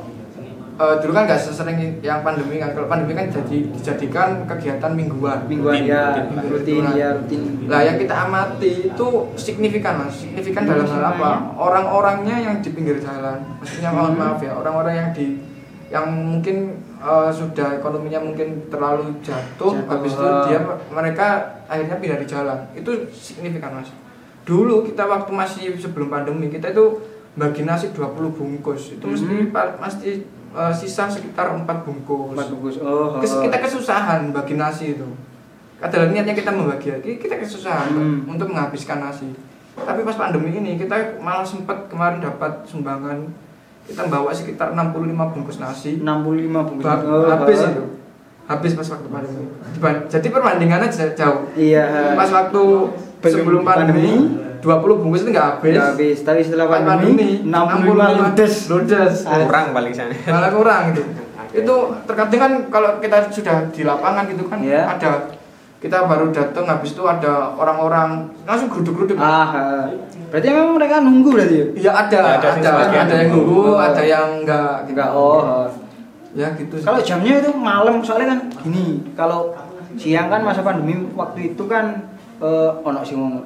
eh, 0.78 0.96
dulu 1.02 1.12
kan 1.12 1.24
nggak 1.26 1.42
sesering 1.42 1.78
yang 2.00 2.22
pandemi 2.22 2.58
kan. 2.58 2.72
Kalau 2.72 2.86
pandemi 2.86 3.14
kan 3.14 3.26
jadi 3.28 3.58
dijadikan 3.74 4.46
kegiatan 4.46 4.92
mingguan. 4.94 5.44
Mingguan 5.50 5.82
Rutin, 5.82 5.90
ya. 5.90 6.06
rutin. 6.14 6.50
rutin 6.50 6.84
ya. 6.94 7.10
rutin. 7.18 7.42
Lah 7.66 7.82
yang 7.82 7.98
kita 7.98 8.16
amati 8.16 8.72
itu 8.88 9.08
signifikan 9.36 9.98
mas. 10.00 10.14
Signifikan 10.22 10.64
dalam 10.64 10.86
hal 10.86 11.04
apa? 11.14 11.30
orang-orangnya 11.58 12.38
yang 12.38 12.56
di 12.62 12.70
pinggir 12.70 13.02
jalan. 13.02 13.42
Maksudnya 13.60 13.90
mohon 13.92 14.14
Hmm. 14.14 14.22
maaf 14.22 14.40
ya 14.40 14.54
orang-orang 14.54 14.94
yang 14.96 15.10
di 15.12 15.26
yang 15.88 16.06
mungkin 16.08 16.78
eh, 16.98 17.32
sudah 17.32 17.78
ekonominya 17.78 18.20
mungkin 18.20 18.68
terlalu 18.68 19.18
jatuh, 19.22 19.72
Jatuh, 19.72 19.88
habis 19.88 20.12
itu 20.14 20.26
ah. 20.26 20.44
dia 20.46 20.60
mereka 20.90 21.28
akhirnya 21.66 21.98
pindah 21.98 22.20
di 22.22 22.28
jalan. 22.28 22.60
Itu 22.74 22.92
signifikan 23.14 23.74
mas. 23.74 23.90
Dulu 24.44 24.86
kita 24.86 25.04
waktu 25.06 25.32
masih 25.32 25.76
sebelum 25.76 26.08
pandemi 26.08 26.48
kita 26.48 26.72
itu 26.72 27.02
bagi 27.38 27.62
nasi 27.62 27.94
20 27.94 28.34
bungkus. 28.34 28.98
Itu 28.98 29.06
mesti 29.08 29.54
Hmm. 29.54 29.78
mesti 29.78 30.10
eh, 30.50 30.72
sisa 30.72 31.06
sekitar 31.06 31.52
4 31.52 31.64
bungkus. 31.82 32.34
Empat 32.34 32.48
bungkus. 32.50 32.76
Oh 32.80 33.18
Kes- 33.18 33.40
kita 33.40 33.58
kesusahan 33.58 34.30
bagi 34.30 34.54
nasi 34.54 34.94
itu. 34.94 35.08
Adalah 35.78 36.10
niatnya 36.10 36.34
kita 36.34 36.50
membagi 36.50 36.90
lagi 36.90 37.12
kita 37.16 37.38
kesusahan 37.38 37.92
Hmm. 37.92 38.20
untuk 38.28 38.50
menghabiskan 38.50 38.98
nasi. 39.00 39.30
Tapi 39.78 40.02
pas 40.02 40.18
pandemi 40.18 40.50
ini 40.52 40.74
kita 40.74 40.96
malah 41.18 41.46
sempat 41.46 41.86
kemarin 41.86 42.18
dapat 42.18 42.66
sumbangan. 42.66 43.30
Kita 43.86 44.04
bawa 44.06 44.34
sekitar 44.34 44.74
65 44.74 44.98
bungkus 45.30 45.58
nasi. 45.58 46.02
65 46.02 46.66
bungkus. 46.66 46.84
Ba- 46.84 47.00
Oh, 47.00 47.30
habis 47.30 47.62
oh. 47.62 47.70
itu. 47.70 47.84
Habis 48.44 48.74
pas 48.74 48.88
waktu 48.90 49.08
pandemi. 49.08 49.44
Jadi 50.08 50.28
perbandingannya 50.28 50.88
jauh. 51.14 51.46
Iya. 51.54 52.16
Pas 52.16 52.32
waktu 52.32 52.62
Belum 53.18 53.34
sebelum 53.34 53.62
pandemi, 53.62 54.08
pandemi, 54.08 54.47
20 54.60 55.02
bungkus 55.02 55.22
itu 55.22 55.32
nggak 55.32 55.48
habis. 55.56 55.74
Nggak 55.74 55.90
habis. 55.94 56.18
Tapi 56.22 56.40
setelah 56.42 56.66
Pas 56.66 56.82
pandemi 56.82 57.42
65 57.42 58.20
ludes. 58.20 58.54
Ludes. 58.68 59.14
Kurang 59.24 59.66
paling 59.72 59.94
sana. 59.94 60.14
Malah 60.26 60.52
kurang 60.52 60.82
gitu. 60.92 61.04
Itu 61.54 61.76
terkadang 62.04 62.40
kan 62.40 62.52
kalau 62.68 62.90
kita 62.98 63.30
sudah 63.30 63.70
di 63.70 63.82
lapangan 63.82 64.28
gitu 64.28 64.44
kan 64.46 64.60
Iya. 64.60 64.84
ada 64.88 65.10
kita 65.78 66.10
baru 66.10 66.34
datang 66.34 66.66
habis 66.66 66.92
itu 66.92 67.06
ada 67.06 67.54
orang-orang 67.54 68.26
langsung 68.44 68.66
geruduk-geruduk. 68.68 69.18
Ah 69.18 69.86
berarti 70.28 70.48
memang 70.50 70.76
mereka 70.76 71.00
nunggu 71.00 71.30
berarti 71.32 71.56
ya? 71.56 71.66
Iya 71.72 71.92
ada, 71.96 72.20
Ada 72.20 72.36
ada, 72.36 72.48
ada, 72.52 72.68
sebagian 72.68 73.06
yang 73.08 73.30
nunggu. 73.32 73.40
nunggu, 73.48 73.62
Oh. 73.64 73.78
ada 73.80 74.04
yang 74.04 74.28
enggak, 74.44 74.74
enggak 74.86 75.10
oh 75.14 75.40
oh. 75.40 75.68
Ya 76.36 76.52
gitu. 76.54 76.76
kalau 76.84 77.00
jamnya 77.00 77.40
itu 77.40 77.50
malam 77.56 78.04
soalnya 78.04 78.36
kan 78.36 78.40
gini 78.60 79.02
kalau 79.16 79.56
siang 79.96 80.28
kan 80.28 80.44
masa 80.44 80.62
pandemi 80.62 80.94
waktu 81.16 81.56
itu 81.56 81.64
kan 81.66 82.12
eh, 82.38 82.70
ono 82.84 83.02
sih 83.02 83.16
mau 83.16 83.40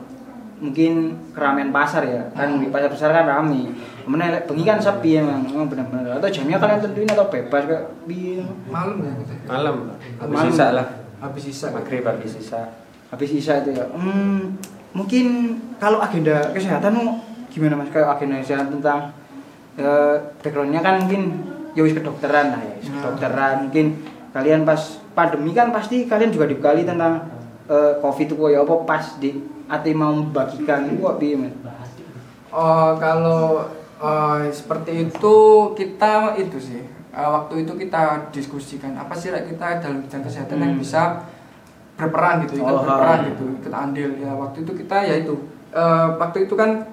mungkin 0.62 0.94
keramaian 1.34 1.74
pasar 1.74 2.06
ya. 2.06 2.22
Kan 2.32 2.62
di 2.62 2.70
pasar 2.70 2.88
besar 2.88 3.10
kan 3.10 3.26
rame. 3.26 3.74
Kemudian 4.02 4.30
lek 4.30 4.46
bengi 4.46 4.64
kan 4.64 4.78
sepi 4.78 5.18
emang 5.18 5.46
emang 5.46 5.68
benar-benar 5.68 6.18
atau 6.18 6.30
jamnya 6.30 6.58
kalian 6.58 6.80
tentuin 6.80 7.10
atau 7.10 7.26
bebas 7.28 7.64
kayak 7.66 7.84
piye? 8.06 8.42
Malam 8.70 8.98
ya 9.02 9.12
gitu. 9.20 9.34
malam. 9.46 9.76
Habis 10.18 10.38
Malam. 10.38 10.50
sisa 10.50 10.66
lah. 10.72 10.88
Habis 11.20 11.44
sisa. 11.44 11.66
maghrib 11.70 12.02
habis 12.02 12.32
sisa. 12.32 12.62
Habis 13.10 13.30
isa 13.36 13.54
itu 13.60 13.76
ya. 13.76 13.86
Hmm, 13.92 14.58
mungkin 14.94 15.26
kalau 15.78 16.00
agenda 16.00 16.50
kesehatan 16.50 16.94
mau 16.94 17.20
gimana 17.50 17.76
mas? 17.76 17.90
Kayak 17.90 18.16
agenda 18.16 18.40
kesehatan 18.40 18.70
tentang 18.80 19.00
eh, 19.76 20.16
backgroundnya 20.42 20.82
kan 20.82 21.06
mungkin 21.06 21.22
ya 21.72 21.82
wis 21.82 21.94
kedokteran 21.94 22.54
lah 22.54 22.62
ya 22.62 22.74
wis 22.78 22.88
Hmm. 22.90 22.98
kedokteran. 23.02 23.56
Mungkin 23.66 23.86
kalian 24.32 24.62
pas 24.64 24.82
pandemi 25.12 25.52
kan 25.52 25.70
pasti 25.70 26.08
kalian 26.08 26.32
juga 26.32 26.48
dibekali 26.48 26.82
tentang 26.84 27.22
eh, 27.64 27.94
covid 27.98 28.28
itu 28.28 28.36
ya 28.48 28.60
apa 28.60 28.76
pas 28.82 29.06
di 29.18 29.38
ati 29.66 29.92
mau 29.92 30.12
membagikan 30.12 30.88
itu 30.88 31.00
apa 31.00 31.18
piye 31.18 31.36
mas 31.36 31.54
Oh, 32.52 32.98
kalau 32.98 33.64
eh, 33.98 34.44
seperti 34.50 35.08
itu 35.08 35.36
kita 35.72 36.36
itu 36.36 36.58
sih 36.58 36.82
eh, 37.10 37.30
waktu 37.30 37.64
itu 37.64 37.74
kita 37.78 38.28
diskusikan 38.30 38.92
apa 38.94 39.14
sih 39.14 39.30
Rek, 39.30 39.48
kita 39.48 39.80
dalam 39.80 40.02
bidang 40.02 40.20
kesehatan 40.22 40.58
yang 40.58 40.74
Hmm. 40.74 40.82
bisa 40.82 41.24
berperan 41.94 42.44
gitu, 42.44 42.58
ikut 42.58 42.68
Oh, 42.68 42.82
berperan 42.82 43.20
gitu, 43.30 43.44
ikut 43.56 43.72
andil 43.72 44.10
ya. 44.18 44.32
Waktu 44.34 44.58
itu 44.62 44.72
kita 44.76 44.98
ya 45.02 45.16
itu 45.18 45.36
eh, 45.72 46.08
waktu 46.18 46.44
itu 46.44 46.54
kan 46.54 46.84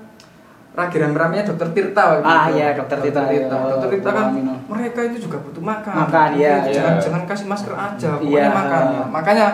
lagi 0.70 0.94
rame-ramenya 0.94 1.42
dokter 1.42 1.74
Tirta 1.74 2.02
waktu 2.14 2.22
Ah, 2.22 2.46
itu. 2.46 2.54
iya, 2.54 2.68
Dokter 2.72 2.98
Tirta, 3.02 3.20
iya. 3.26 3.50
Dokter 3.50 3.88
Tirta 3.90 4.10
kan 4.12 4.26
mereka 4.68 5.00
itu 5.02 5.26
juga 5.26 5.42
butuh 5.42 5.64
makan. 5.64 5.94
Makan, 6.06 6.28
iya, 6.38 6.62
Jangan, 6.62 6.94
iya. 6.94 7.02
jangan 7.02 7.22
kasih 7.26 7.46
masker 7.50 7.74
aja, 7.74 8.10
Iya. 8.14 8.22
pokoknya 8.22 8.50
makan. 8.54 8.82
ya. 8.86 9.02
Makanya 9.10 9.46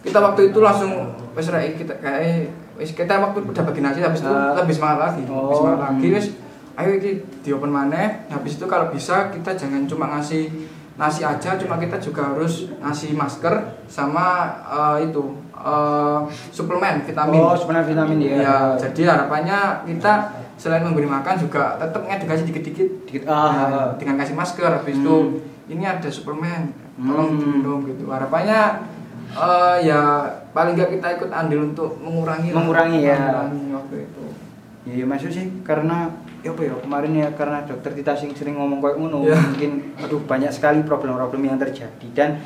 kita 0.00 0.18
waktu 0.18 0.40
itu 0.48 0.58
langsung 0.58 0.92
wes 1.30 1.46
Rek, 1.46 1.76
kita 1.76 1.94
kayak 1.96 2.48
wes 2.74 2.90
kita 2.90 3.18
waktu 3.18 3.38
udah 3.42 3.62
bagi 3.62 3.80
nasi 3.80 4.00
habis 4.00 4.20
itu 4.20 4.28
Ah. 4.28 4.56
lebih 4.56 4.72
semangat 4.72 4.98
lagi. 5.06 5.22
Oh, 5.26 5.36
Lebih 5.44 5.56
semangat 5.56 5.80
lagi 5.86 6.06
wes 6.10 6.26
ayo 6.72 6.90
iki 6.94 7.10
di 7.38 7.50
open 7.50 7.68
maneh. 7.68 8.24
Habis 8.26 8.56
itu 8.56 8.64
kalau 8.64 8.88
bisa 8.88 9.28
kita 9.28 9.52
jangan 9.52 9.84
cuma 9.84 10.08
ngasih 10.10 10.48
nasi 10.96 11.20
aja, 11.22 11.56
cuma 11.56 11.76
kita 11.76 11.96
juga 11.96 12.28
harus 12.28 12.68
ngasih 12.78 13.12
masker 13.12 13.54
sama 13.86 14.26
eh, 14.64 15.06
itu 15.06 15.22
eh, 15.54 16.18
suplemen 16.50 17.00
vitamin. 17.02 17.36
oh 17.38 17.52
sebenarnya 17.52 17.88
vitamin 17.88 18.18
ya 18.18 18.32
Ya, 18.38 18.56
jadi 18.78 19.02
harapannya 19.10 19.58
kita 19.86 20.12
selain 20.56 20.80
memberi 20.80 21.04
makan 21.04 21.36
juga 21.36 21.76
tetap 21.76 22.04
ngedukasi 22.04 22.44
dikit-dikit 22.44 22.88
Dikit, 23.04 23.22
Nah, 23.24 23.32
ah, 23.32 23.88
dengan 23.96 24.16
kasih 24.16 24.32
masker 24.34 24.68
habis 24.70 24.92
Hmm. 24.94 25.02
itu 25.02 25.16
ini 25.68 25.84
ada 25.84 26.08
suplemen 26.08 26.72
tolong 26.98 27.28
Hmm. 27.30 27.38
diminum 27.38 27.78
gitu 27.82 28.04
harapannya 28.06 28.60
eh, 29.32 29.76
ya 29.82 30.00
paling 30.50 30.74
nggak 30.74 30.90
kita 30.92 31.06
ikut 31.16 31.30
andil 31.30 31.60
untuk 31.66 31.94
mengurangi 31.96 32.50
lah. 32.50 32.56
Mengurangi, 32.58 32.98
ya. 33.00 33.16
mengurangi 33.16 33.62
waktu 33.72 33.96
itu 34.02 34.24
Ya, 34.80 34.96
ya 34.96 35.04
maksud 35.04 35.28
sih 35.28 35.60
karena 35.60 36.08
ya 36.40 36.50
apa 36.50 36.62
ya 36.62 36.72
kemarin 36.74 37.12
ya 37.14 37.28
karena 37.30 37.60
dokter 37.62 37.92
Tita 37.92 38.16
sing 38.16 38.32
sering 38.32 38.56
ngomong 38.56 38.80
kayak 38.80 38.96
ngono 38.96 39.22
Ya. 39.22 39.36
mungkin 39.36 39.92
aduh 39.94 40.24
banyak 40.24 40.48
sekali 40.48 40.80
problem-problem 40.82 41.44
yang 41.44 41.60
terjadi 41.60 42.06
dan 42.10 42.40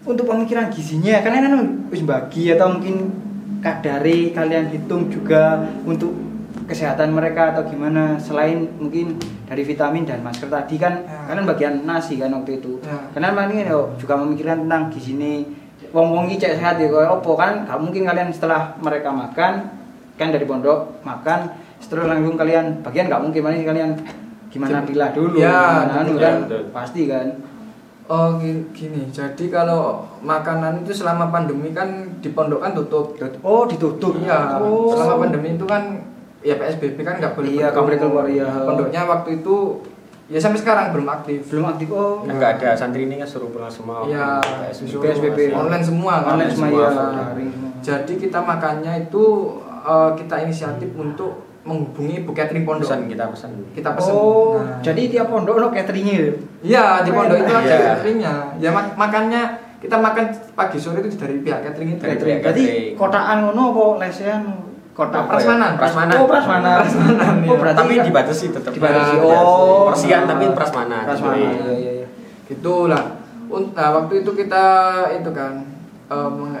untuk 0.00 0.24
pemikiran 0.24 0.72
gizinya 0.72 1.20
kalian 1.20 1.44
kan 1.46 1.62
wis 1.92 2.00
bagi 2.00 2.48
atau 2.48 2.72
mungkin 2.72 3.12
kadari 3.60 4.32
kalian 4.32 4.72
hitung 4.72 5.12
juga 5.12 5.68
untuk 5.84 6.16
kesehatan 6.64 7.12
mereka 7.12 7.52
atau 7.52 7.68
gimana 7.68 8.16
selain 8.16 8.64
mungkin 8.80 9.20
dari 9.44 9.60
vitamin 9.60 10.08
dan 10.08 10.24
masker 10.24 10.48
tadi 10.48 10.80
kan 10.80 11.04
Ya. 11.04 11.28
kalian 11.28 11.44
bagian 11.44 11.74
nasi 11.84 12.16
kan 12.16 12.32
waktu 12.32 12.56
itu 12.56 12.80
Ya. 12.80 13.04
karena 13.12 13.36
paling 13.36 13.68
juga 14.00 14.14
memikirkan 14.16 14.64
tentang 14.64 14.88
gizi 14.88 15.12
ini 15.12 15.44
wong 15.90 16.06
wong 16.08 16.24
iki 16.26 16.38
cek 16.38 16.56
sehat 16.56 16.76
ya 16.76 16.86
kayak 16.86 17.10
opo 17.10 17.34
kan? 17.34 17.64
Gak 17.64 17.78
mungkin 17.78 18.02
kalian 18.04 18.28
setelah 18.28 18.74
mereka 18.78 19.10
makan 19.10 19.52
kan 20.14 20.28
dari 20.28 20.44
pondok 20.44 21.00
makan 21.00 21.48
setelah 21.76 22.12
langsung 22.12 22.36
kalian 22.36 22.80
bagian 22.80 23.08
nggak 23.08 23.22
mungkin 23.22 23.40
paling 23.40 23.64
kalian 23.64 23.90
gimana 24.46 24.82
pilah 24.82 25.10
dulu 25.10 25.36
Ya, 25.36 25.48
gimana 25.80 25.92
anu 25.98 26.12
kan? 26.14 26.34
betul. 26.44 26.62
pasti 26.70 27.02
kan? 27.06 27.26
Oh 28.04 28.34
gi- 28.36 28.66
gini 28.70 29.06
jadi 29.08 29.44
kalau 29.48 30.02
makanan 30.20 30.82
itu 30.82 30.92
selama 30.92 31.30
pandemi 31.30 31.70
kan 31.70 31.88
di 32.18 32.28
pondok 32.28 32.58
kan 32.58 32.74
tutup. 32.74 33.14
Oh 33.40 33.64
ditutup? 33.64 34.18
Iya 34.18 34.58
oh. 34.58 34.90
selama 34.90 35.24
pandemi 35.24 35.54
itu 35.54 35.64
kan 35.64 36.04
ya 36.40 36.58
PSBB 36.58 37.00
kan 37.00 37.16
nggak 37.16 37.32
boleh 37.32 37.50
Iya, 37.54 37.66
nggak 37.70 37.84
boleh 37.84 37.98
keluar, 37.98 38.24
iya. 38.26 38.48
pondoknya 38.60 39.00
waktu 39.06 39.38
itu 39.38 39.56
ya 40.30 40.38
sampai 40.38 40.56
sekarang 40.56 40.86
belum 40.90 41.08
aktif 41.10 41.42
belum 41.44 41.64
aktif 41.68 41.90
oh 41.90 42.22
kan 42.22 42.32
nggak 42.32 42.52
ada 42.56 42.70
santri 42.72 43.02
ini 43.02 43.18
kan 43.18 43.26
suruh 43.26 43.50
pulang 43.50 43.66
semua 43.68 44.06
Iya, 44.06 44.38
PSBB. 44.38 44.78
disuruh 44.80 45.02
PSBB. 45.04 45.38
online 45.52 45.82
semua 45.82 46.14
kan. 46.20 46.30
online 46.32 46.52
semua 46.52 46.86
semua, 46.88 47.10
ya. 47.10 47.26
Jadi 47.80 48.12
kita 48.16 48.38
makannya 48.40 48.92
itu 49.02 49.24
eh, 49.82 50.10
kita 50.14 50.34
inisiatif 50.40 50.90
untuk 50.94 51.32
menghubungi 51.60 52.22
Bu 52.22 52.30
Catering 52.30 52.62
Pondok. 52.62 52.86
pesan 52.86 53.04
kita 53.04 53.24
pesan 53.26 53.50
Kita 53.70 53.90
pesen. 53.92 54.12
oh 54.12 54.56
Nah, 54.56 54.78
jadi 54.80 55.02
tiap 55.10 55.26
pondok 55.28 55.56
no 55.56 55.68
cateringnya 55.68 56.14
ya 56.14 56.32
iya 56.62 56.84
di 57.00 57.10
pondok 57.10 57.36
itu 57.36 57.50
ada 57.50 57.66
Iya. 57.66 57.80
cateringnya. 57.90 58.34
Ya 58.56 58.70
mak- 58.70 58.94
makannya 58.94 59.42
kita 59.78 59.96
makan 59.96 60.24
pagi 60.54 60.76
sore 60.76 61.00
itu 61.00 61.16
dari 61.16 61.36
pihak 61.38 61.60
catering 61.62 61.90
itu. 61.90 62.02
Catering 62.02 62.38
catering. 62.38 62.94
kotaan 62.94 63.36
ngono 63.42 63.62
apa 63.70 63.82
lesean 64.00 64.42
kotak 64.92 65.22
Apa 65.22 65.30
ya? 65.30 65.32
Prasmanan. 65.32 65.72
Prasmanan. 65.74 66.14
oh 66.14 66.26
prasmanan 66.26 66.76
Prasmanan, 66.78 67.34
oh 67.38 67.44
iya. 67.46 67.56
berarti 67.56 67.78
tapi 67.78 67.92
kan- 67.94 68.06
dibatasi 68.06 68.44
tetap 68.50 68.70
dibatasi 68.72 69.14
oh 69.18 69.88
persian 69.88 70.22
tapi 70.24 70.44
prasmanan 70.50 71.02
prasmanan 71.04 71.38
iya 71.38 71.72
iya 71.74 71.92
iya 71.96 72.08
Itulah. 72.46 73.04
Un- 73.46 73.70
Nah, 73.70 73.88
waktu 73.92 74.22
itu 74.22 74.30
kita 74.32 74.64
itu 75.12 75.30
kan 75.30 75.62
eh, 76.06 76.30
meng- 76.30 76.58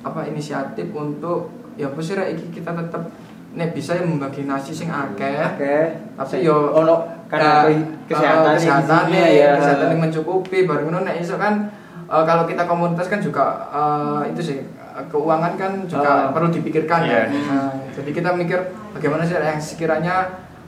apa 0.00 0.20
inisiatif 0.24 0.90
untuk 0.90 1.48
ya 1.74 1.86
apa 1.86 1.98
sih 1.98 2.14
kita 2.48 2.70
tetap 2.72 3.02
nek 3.50 3.70
bisa 3.70 3.94
ya 3.94 4.02
membagi 4.02 4.44
nasi 4.44 4.70
sing 4.70 4.90
akeh 4.90 5.38
Oke. 5.48 5.76
tapi 6.12 6.42
yo 6.42 6.70
ono 6.72 7.06
karena 7.24 7.66
eh, 7.66 7.78
kesehatan 8.04 8.50
eh, 8.50 8.58
kesehatan 8.58 9.04
ya. 9.10 9.50
kesehatan 9.56 9.86
yang 9.88 10.02
mencukupi 10.02 10.58
baru 10.64 10.82
ngono 10.84 11.02
nek 11.02 11.18
iso 11.18 11.34
kan 11.34 11.70
eh, 12.04 12.22
kalau 12.24 12.44
kita 12.44 12.62
komunitas 12.64 13.06
kan 13.06 13.18
juga 13.18 13.62
eh, 13.70 14.34
itu 14.34 14.42
sih 14.44 14.58
eh, 14.58 14.83
keuangan 15.04 15.52
kan 15.54 15.72
juga 15.84 16.10
Oh. 16.26 16.32
perlu 16.32 16.48
dipikirkan 16.50 17.00
Iya. 17.02 17.26
ya. 17.26 17.42
Nah, 17.44 17.70
jadi 17.90 18.10
kita 18.12 18.30
mikir 18.32 18.58
bagaimana 18.90 19.22
sih 19.22 19.34
yang 19.34 19.58
sekiranya 19.58 20.16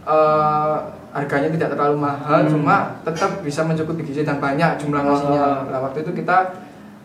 eh, 0.03 0.75
harganya 1.11 1.49
tidak 1.49 1.73
terlalu 1.73 1.99
mahal 2.01 2.39
Hmm. 2.39 2.47
cuma 2.49 2.77
tetap 3.03 3.41
bisa 3.41 3.63
mencukupi 3.63 4.03
gizi 4.03 4.23
dan 4.23 4.39
banyak 4.39 4.77
jumlah 4.77 5.01
Oh. 5.01 5.07
nasinya. 5.09 5.67
Nah, 5.67 5.79
waktu 5.81 6.03
itu 6.03 6.13
kita 6.13 6.37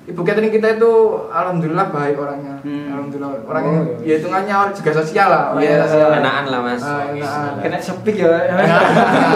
ibu 0.03 0.21
catering 0.21 0.49
kita 0.49 0.75
itu 0.75 0.91
alhamdulillah 1.27 1.88
baik 1.89 2.13
orangnya. 2.15 2.57
Hmm. 2.60 2.89
Alhamdulillah 2.91 3.31
orangnya 3.43 3.79
Oh, 3.79 3.86
iya. 3.97 4.05
ya 4.07 4.13
hitungannya 4.17 4.53
orang 4.55 4.73
juga 4.75 4.91
sosial 4.95 5.27
lah, 5.29 5.43
orangnya 5.51 5.69
Iya. 5.71 5.86
sosial. 5.86 6.10
Enakan 6.15 6.45
lah 6.47 6.60
mas. 6.60 6.81
Ah, 6.81 7.01
enakan. 7.07 7.51
kena 7.60 7.77
sepik 7.79 8.15
ya 8.17 8.29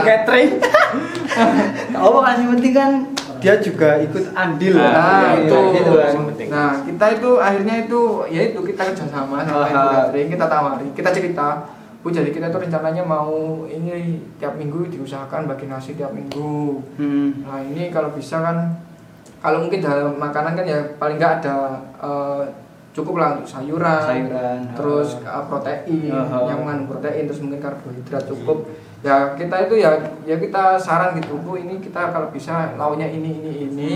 catering 0.04 0.52
oh 1.96 2.22
yang 2.24 2.50
penting 2.52 2.74
kan 2.74 2.92
dia 3.38 3.54
juga 3.58 3.90
ikut 3.98 4.24
andil 4.32 4.76
Ah, 4.76 4.92
Nah, 4.92 5.22
ya, 5.36 5.44
itu. 5.44 5.60
kan 5.94 6.12
yang 6.12 6.28
penting. 6.30 6.48
Nah, 6.48 6.72
kita 6.82 7.06
itu 7.14 7.30
akhirnya 7.38 7.76
itu 7.82 8.02
ya 8.28 8.42
itu 8.46 8.60
kita 8.62 8.82
kerjasama 8.86 9.42
sama 9.42 9.62
Aha. 9.62 9.70
ibu 9.70 9.88
catering, 9.92 10.28
kita 10.30 10.46
tawari, 10.46 10.88
kita 10.92 11.10
cerita. 11.10 11.48
Bu, 12.00 12.14
jadi 12.14 12.30
kita 12.30 12.48
tuh 12.48 12.62
rencananya 12.62 13.02
mau 13.02 13.34
ini 13.66 14.22
tiap 14.38 14.54
minggu 14.56 14.88
diusahakan 14.88 15.46
bagi 15.46 15.66
nasi 15.66 15.94
tiap 15.94 16.14
minggu. 16.14 16.78
hmm. 16.96 17.30
Nah, 17.42 17.60
ini 17.60 17.90
kalau 17.90 18.14
bisa 18.14 18.40
kan 18.40 18.78
kalau 19.40 19.62
mungkin 19.62 19.82
dalam 19.82 20.14
makanan 20.16 20.54
kan 20.54 20.66
ya 20.66 20.80
paling 20.96 21.18
nggak 21.18 21.34
ada 21.40 21.82
eh, 21.98 22.44
cukup 22.94 23.18
lah 23.18 23.30
untuk 23.36 23.50
sayuran, 23.50 24.02
Sayuran, 24.02 24.60
terus 24.72 25.18
eh, 25.18 25.44
protein 25.46 26.08
Aha. 26.08 26.46
yang 26.46 26.62
mengandung 26.62 26.88
protein, 26.88 27.26
terus 27.26 27.42
mungkin 27.42 27.60
karbohidrat 27.60 28.24
cukup. 28.24 28.70
Ya 29.06 29.38
kita 29.38 29.70
itu 29.70 29.76
ya 29.78 30.02
ya 30.26 30.36
kita 30.42 30.82
saran 30.82 31.14
gitu 31.22 31.38
bu, 31.38 31.62
ini 31.62 31.78
kita 31.78 32.10
kalau 32.10 32.34
bisa 32.34 32.74
lauknya 32.74 33.06
ini 33.06 33.38
ini 33.38 33.52
ini, 33.70 33.90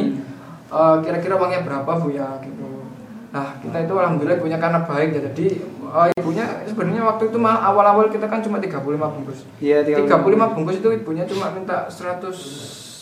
eh, 0.69 0.95
kira-kira 1.02 1.34
uangnya 1.34 1.65
berapa 1.65 1.98
bu 1.98 2.13
ya 2.13 2.38
gitu. 2.45 2.86
Nah 3.34 3.58
kita 3.58 3.89
itu 3.89 3.93
alhamdulillah 3.98 4.38
punya 4.38 4.62
karena 4.62 4.86
baik 4.86 5.10
ya 5.17 5.22
jadi 5.34 5.45
eh, 5.65 6.08
ibunya 6.13 6.45
sebenarnya 6.69 7.02
waktu 7.10 7.34
itu 7.34 7.38
mah 7.41 7.58
awal-awal 7.74 8.13
kita 8.13 8.30
kan 8.30 8.45
cuma 8.45 8.62
35 8.62 8.86
bungkus. 8.86 9.50
iya 9.58 9.82
35 10.06 10.54
bungkus 10.54 10.78
itu 10.78 10.89
ibunya 10.93 11.26
cuma 11.26 11.50
minta 11.58 11.89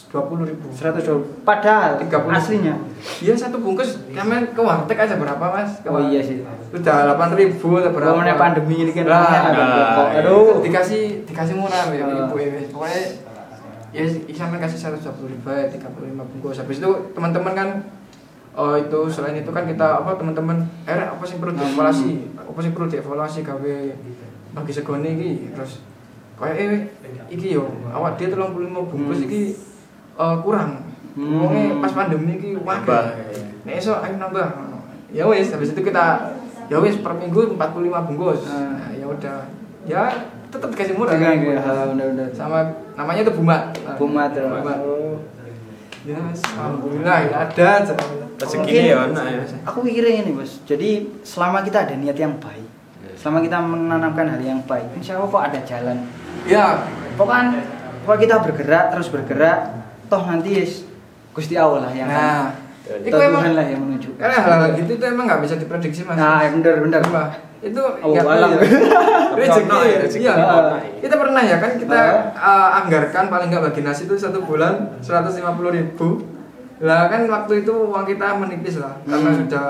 120 0.07 0.47
ribu. 0.47 0.67
120 0.71 1.43
padahal 1.43 1.99
30. 1.99 2.31
aslinya. 2.31 2.73
Iya 3.19 3.35
satu 3.35 3.59
bungkus 3.59 3.99
kalian 4.09 4.55
ke 4.55 4.61
warteg 4.63 4.95
aja 4.95 5.19
berapa 5.19 5.45
mas? 5.51 5.83
Ke 5.83 5.91
oh 5.91 5.99
iya 5.99 6.23
sih. 6.23 6.47
Udah 6.71 7.15
8 7.19 7.35
ribu 7.35 7.75
atau 7.75 7.91
berapa? 7.91 8.07
Kalau 8.07 8.23
mengenai 8.23 8.39
pandemi 8.39 8.87
ini 8.87 8.91
kan 8.95 9.03
Lah, 9.03 9.51
nah, 9.51 10.15
aduh. 10.15 10.63
dikasih 10.63 11.27
dikasih 11.27 11.59
murah 11.59 11.91
ya 11.91 12.07
ibu 12.07 12.35
ya 12.39 12.49
pokoknya 12.71 13.03
ya 13.91 14.03
sampai 14.31 14.59
kasih 14.59 14.95
120 14.95 15.27
ribu 15.27 15.47
ya 15.47 15.67
35 15.67 15.91
bungkus. 16.15 16.55
Habis 16.55 16.79
itu 16.79 16.89
teman-teman 17.11 17.51
kan 17.51 17.69
oh 18.55 18.73
itu 18.73 18.99
selain 19.11 19.35
itu 19.35 19.51
kan 19.51 19.67
kita 19.67 20.01
apa 20.01 20.15
teman-teman 20.15 20.63
eh 20.87 21.03
apa 21.03 21.23
sih 21.27 21.35
perlu 21.35 21.51
dievaluasi? 21.51 22.31
Apa 22.39 22.59
sih 22.63 22.71
perlu 22.71 22.87
dievaluasi 22.87 23.43
gawe 23.43 23.75
bagi 24.55 24.71
segone 24.71 25.09
iki? 25.19 25.31
Terus 25.51 25.83
kayak 26.39 26.55
eh 26.55 26.71
iki 27.27 27.53
yo 27.53 27.67
awak 27.91 28.15
dia 28.15 28.31
35 28.31 28.55
bungkus 28.71 29.19
Hmm. 29.19 29.27
iki 29.27 29.41
eh, 30.17 30.37
kurang 30.41 30.71
Hmm. 31.13 31.41
Wonge 31.41 31.81
pas 31.81 31.89
pandemi 31.91 32.37
iki 32.37 32.53
wah 32.57 32.77
Nambah. 32.77 33.05
nek 33.65 33.73
iso 33.75 33.97
ayo 33.97 34.15
nambah 34.15 34.47
ya 35.09 35.25
wis 35.25 35.49
habis 35.49 35.73
itu 35.73 35.81
kita 35.81 36.29
ya 36.65 36.77
wis 36.77 37.01
per 37.01 37.09
minggu 37.11 37.57
45 37.57 37.57
bungkus 38.05 38.45
Ah. 38.45 38.77
Nah, 38.77 38.93
ya 38.93 39.05
udah 39.07 39.37
ya 39.83 40.03
tetap 40.47 40.69
dikasih 40.69 40.93
murah 40.93 41.17
Iya, 41.17 41.25
kan? 41.25 41.35
iya, 41.35 41.57
benar-benar. 41.89 42.29
sama 42.31 42.59
namanya 42.93 43.25
itu 43.25 43.33
bumat 43.33 43.73
Bumat, 43.97 44.29
ya. 44.31 44.45
bumat. 44.45 44.77
Oh. 44.79 45.17
ya 46.05 46.21
alhamdulillah 46.53 47.17
ya 47.23 47.35
ada 47.43 47.65
aja. 47.81 47.93
Rezeki 48.37 48.61
Mungkin 48.61 48.83
ya 48.85 48.97
ono 49.01 49.21
ya. 49.25 49.41
Aku 49.65 49.77
pikirnya 49.81 50.21
ini 50.21 50.31
bos. 50.31 50.61
Jadi 50.63 50.89
selama 51.25 51.65
kita 51.65 51.81
ada 51.81 51.97
niat 51.97 52.13
yang 52.13 52.37
baik, 52.37 52.69
selama 53.17 53.41
kita 53.41 53.57
menanamkan 53.57 54.29
hal 54.29 54.39
yang 54.39 54.61
baik, 54.63 54.85
insya 54.93 55.17
Allah 55.17 55.27
kok 55.27 55.43
ada 55.43 55.59
jalan. 55.65 55.97
ya 56.45 56.85
Pokoknya 57.17 57.57
kalau 58.05 58.17
kita 58.21 58.35
bergerak 58.39 58.93
terus 58.93 59.09
bergerak, 59.09 59.59
toh 60.07 60.21
nanti 60.23 60.49
yes, 60.55 60.83
Gusti 61.31 61.53
Allah 61.53 61.79
lah 61.81 61.91
yang 61.91 62.07
nah 62.07 62.51
akan, 62.81 63.03
itu 63.03 63.15
emang 63.19 63.43
lah 63.51 63.65
yang 63.65 63.79
menunjukkan. 63.79 64.17
karena 64.17 64.37
hal-hal 64.39 64.69
gitu 64.75 64.91
itu 64.93 65.05
emang 65.05 65.25
nggak 65.25 65.41
bisa 65.41 65.55
diprediksi 65.55 66.01
mas 66.01 66.15
Nah, 66.15 66.39
ya 66.39 66.49
benar 66.53 66.75
benar. 66.79 67.01
Sumpah. 67.01 67.27
itu 67.59 67.81
Oh, 67.99 68.09
nggak 68.09 68.23
alam. 68.23 68.49
tahu 68.49 68.53
ya. 68.53 68.69
rezeki 69.35 69.61
Ono 69.63 69.77
ya, 69.83 69.97
rezeki 69.99 70.23
iya 70.23 70.33
kita 70.97 71.15
pernah 71.15 71.41
ya 71.43 71.57
kan 71.57 71.71
kita 71.75 71.99
uh, 72.31 72.69
anggarkan 72.79 73.23
paling 73.27 73.47
nggak 73.49 73.63
bagi 73.65 73.81
nasi 73.81 74.05
itu 74.05 74.15
satu 74.15 74.39
bulan 74.41 74.73
150 74.99 75.41
ribu 75.73 76.07
lah 76.77 77.05
kan 77.07 77.25
waktu 77.25 77.53
itu 77.59 77.73
uang 77.73 78.05
kita 78.05 78.25
menipis 78.35 78.77
lah 78.77 78.93
karena 79.03 79.25
Hmm. 79.27 79.39
sudah 79.41 79.67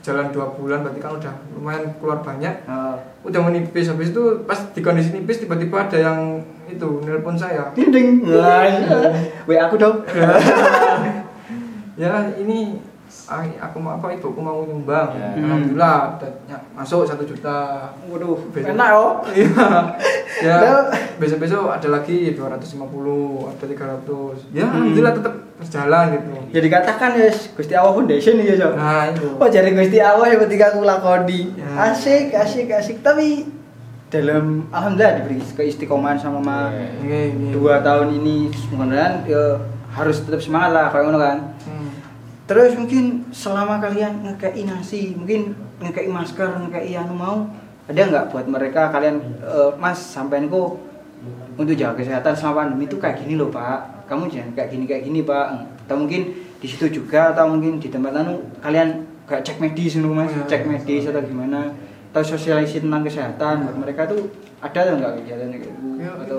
jalan 0.00 0.26
dua 0.30 0.46
bulan 0.50 0.80
berarti 0.80 0.98
kan 0.98 1.12
udah 1.14 1.34
lumayan 1.52 1.84
keluar 1.96 2.18
banyak 2.20 2.54
Oh. 2.64 2.96
udah 3.22 3.40
menipis 3.42 3.86
habis 3.86 4.10
itu 4.10 4.22
pas 4.42 4.58
di 4.66 4.80
kondisi 4.80 5.12
nipis 5.12 5.38
tiba-tiba 5.38 5.76
ada 5.82 5.98
yang 6.00 6.18
itu 6.68 6.88
nelpon 7.00 7.34
saya 7.34 7.70
Ding. 7.72 8.22
Wah, 8.24 8.66
WA 9.44 9.60
aku 9.62 9.76
dong. 9.76 10.02
ya 11.96 12.12
ini 12.36 12.76
ah, 13.24 13.40
aku 13.62 13.76
mau 13.78 13.96
apa 13.96 14.12
ibuku 14.12 14.36
mau 14.36 14.60
nyumbang 14.62 15.16
Ya. 15.16 15.32
alhamdulillah 15.38 16.20
ya, 16.44 16.58
masuk 16.70 17.02
satu 17.02 17.24
juta 17.24 17.88
Waduh, 18.04 18.36
Besok- 18.52 18.76
enak 18.76 18.90
oh. 18.92 19.24
Iya. 19.32 19.48
ya 20.44 20.56
Lah. 20.60 20.92
besok-besok 21.16 21.72
ada 21.72 21.88
lagi 21.90 22.36
250 22.36 23.48
ada 23.48 23.64
300 23.64 24.52
ya 24.52 24.60
Hmm. 24.62 24.74
alhamdulillah 24.76 25.14
tetap 25.14 25.34
berjalan 25.56 26.04
gitu 26.12 26.30
Ya 26.52 26.60
dikatakan 26.60 27.10
ya 27.16 27.28
Gusti 27.32 27.72
Allah 27.72 27.92
Foundation 27.94 28.34
ya, 28.38 28.54
Cok. 28.54 28.72
nah 28.76 29.02
itu 29.08 29.26
Oh 29.34 29.48
jadi 29.48 29.70
Gusti 29.72 29.98
Allah 29.98 30.26
ya 30.28 30.36
ketika 30.38 30.64
aku 30.70 30.84
lakoni 30.84 31.56
Ya. 31.56 31.68
Asik, 31.88 32.36
asik, 32.36 32.68
asik 32.68 33.00
Tapi 33.00 33.48
dalam 34.06 34.70
Alhamdulillah 34.70 35.22
diberi 35.22 35.42
keistiqomahan 35.42 36.18
sama 36.18 36.38
ma. 36.38 36.70
Ini, 36.70 37.34
ini. 37.34 37.48
Dua 37.50 37.82
tahun 37.82 38.14
ini 38.22 38.54
Mudah-mudahan 38.70 39.26
ya 39.26 39.58
harus 39.90 40.22
tetap 40.22 40.38
semangat 40.38 40.70
lah 40.74 40.86
kayak 40.94 41.04
ngono 41.10 41.18
kan. 41.18 41.38
Hmm. 41.66 41.90
Terus 42.46 42.78
mungkin 42.78 43.26
selama 43.34 43.82
kalian 43.82 44.22
ngekei 44.22 44.62
nasi 44.62 45.18
Mungkin 45.18 45.58
ngekei 45.82 46.06
masker, 46.06 46.46
ngekei 46.62 46.94
anu 46.94 47.18
mau 47.18 47.36
Ada 47.90 48.06
nggak 48.06 48.26
buat 48.30 48.46
mereka? 48.46 48.94
Kalian 48.94 49.18
eh, 49.42 49.70
Mas 49.78 49.98
sampean 49.98 50.46
kok 50.46 50.78
untuk 51.56 51.72
jaga 51.72 51.96
kesehatan 51.96 52.36
selama 52.36 52.68
pandemi 52.68 52.84
itu 52.86 53.00
kayak 53.00 53.24
gini 53.24 53.34
loh 53.34 53.48
pak. 53.48 54.06
Kamu 54.06 54.30
jangan 54.30 54.52
kayak 54.54 54.68
gini 54.70 54.84
kayak 54.86 55.02
gini 55.08 55.20
pak. 55.24 55.46
Atau 55.86 55.96
mungkin 56.04 56.34
di 56.62 56.66
situ 56.66 56.86
juga 57.02 57.34
atau 57.34 57.50
mungkin 57.50 57.82
di 57.82 57.88
tempat 57.90 58.12
anu 58.14 58.42
kalian 58.62 59.02
kayak 59.26 59.42
cek 59.42 59.58
medis 59.58 59.98
nih 59.98 60.06
mas. 60.06 60.30
Iya. 60.30 60.44
cek 60.46 60.62
medis 60.68 61.08
atau 61.08 61.22
gimana 61.24 61.74
atau 62.16 62.24
sosialisasi 62.26 62.80
tentang 62.80 63.04
kesehatan 63.04 63.54
buat 63.60 63.76
mereka 63.76 64.08
tuh 64.08 64.24
ada 64.56 64.78
atau 64.80 64.96
enggak 64.96 65.12
kegiatan 65.20 65.46
kayak 65.46 65.62
gitu 65.62 65.84
Ya, 65.96 66.12
atau 66.14 66.36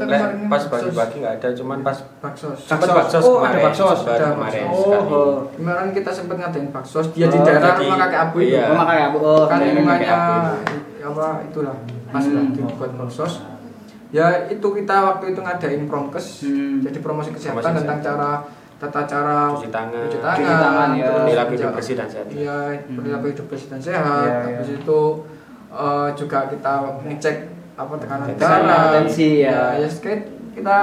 pas 0.47 0.61
baksos. 0.61 0.69
bagi-bagi 0.89 1.15
nggak 1.19 1.33
ada, 1.37 1.49
cuman 1.51 1.77
pas 1.81 1.97
baksos 2.17 2.57
sempat 2.61 2.89
baksos 2.89 3.21
Oh, 3.21 3.37
ada 3.37 3.45
kemarin. 3.51 3.63
baksos. 3.63 3.97
sempat 3.99 4.15
Ada 4.15 4.25
kemarin 4.31 4.63
baksos. 4.63 4.81
sekali. 4.81 5.13
oh 5.13 5.35
kemarin 5.51 5.89
kita 5.91 6.09
sempat 6.11 6.35
ngadain 6.39 6.67
baksos 6.71 7.05
dia 7.11 7.25
di 7.25 7.37
Oh, 7.37 7.43
daerah 7.43 7.61
jadi- 7.67 7.81
rumah 7.83 7.97
kakek 7.99 8.19
abu 8.23 8.37
itu 8.39 8.49
iya. 8.51 8.63
oh 8.63 8.75
makanya 8.75 9.03
aku 9.07 9.17
oh 9.19 9.43
kan 9.45 9.57
pakai 9.61 10.07
apa 10.99 11.27
itulah 11.43 11.75
pas 12.07 12.23
Hmm. 12.23 12.49
dibuat 12.51 12.91
baksos 12.95 13.33
ya 14.09 14.25
itu 14.47 14.67
kita 14.71 14.95
waktu 15.03 15.25
itu 15.29 15.39
ngadain 15.39 15.81
promkes 15.85 16.25
Hmm. 16.41 16.81
jadi 16.81 16.97
promosi 16.99 17.29
kesehatan 17.31 17.59
Promosi 17.59 17.77
tentang 17.77 17.99
kesehatan. 17.99 18.17
cara 18.17 18.31
tata 18.77 19.01
cara 19.05 19.37
Cuci 19.51 19.69
tangan. 19.69 20.05
cuci 20.05 20.19
tangan, 20.19 20.37
Cuci 20.37 20.53
tangan, 20.55 20.89
ya. 20.91 21.09
Perilaku 21.19 21.51
hidup 21.51 21.53
menjaga- 21.59 21.75
bersih 21.75 21.95
dan 21.95 22.07
sehat. 22.07 22.27
iya 22.31 22.57
Hmm. 22.77 22.95
perilaku 22.95 23.25
hidup 23.27 23.45
bersih 23.47 23.67
dan 23.67 23.79
sehat 23.79 24.05
Iya, 24.23 24.37
habis 24.55 24.69
iya. 24.69 24.77
itu 24.79 24.99
eh, 25.77 26.09
juga 26.17 26.49
kita 26.49 26.73
ngecek 27.05 27.37
apa 27.77 27.93
tekanan 28.01 28.27
darah. 28.33 28.83
Tensi, 28.97 29.45
ya. 29.45 29.77
ya 29.77 29.85
kayak 29.85 30.21
kita 30.57 30.77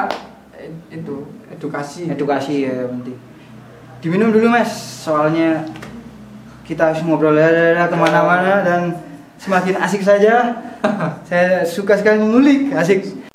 eh, 0.54 0.70
itu 0.94 1.26
edukasi. 1.50 2.06
Edukasi 2.06 2.70
ya 2.70 2.86
penting. 2.86 3.18
Diminum 3.98 4.30
dulu 4.30 4.46
mas. 4.46 4.70
Soalnya 5.02 5.66
kita 6.62 6.94
harus 6.94 7.02
ngobrol 7.02 7.34
ya 7.34 7.84
ke 7.90 7.96
mana-mana 7.98 8.62
dan 8.62 8.94
semakin 9.42 9.82
asik 9.82 10.06
saja. 10.06 10.62
Saya 11.28 11.66
suka 11.66 11.98
sekali 11.98 12.22
mengulik 12.22 12.70
asik 12.70 13.23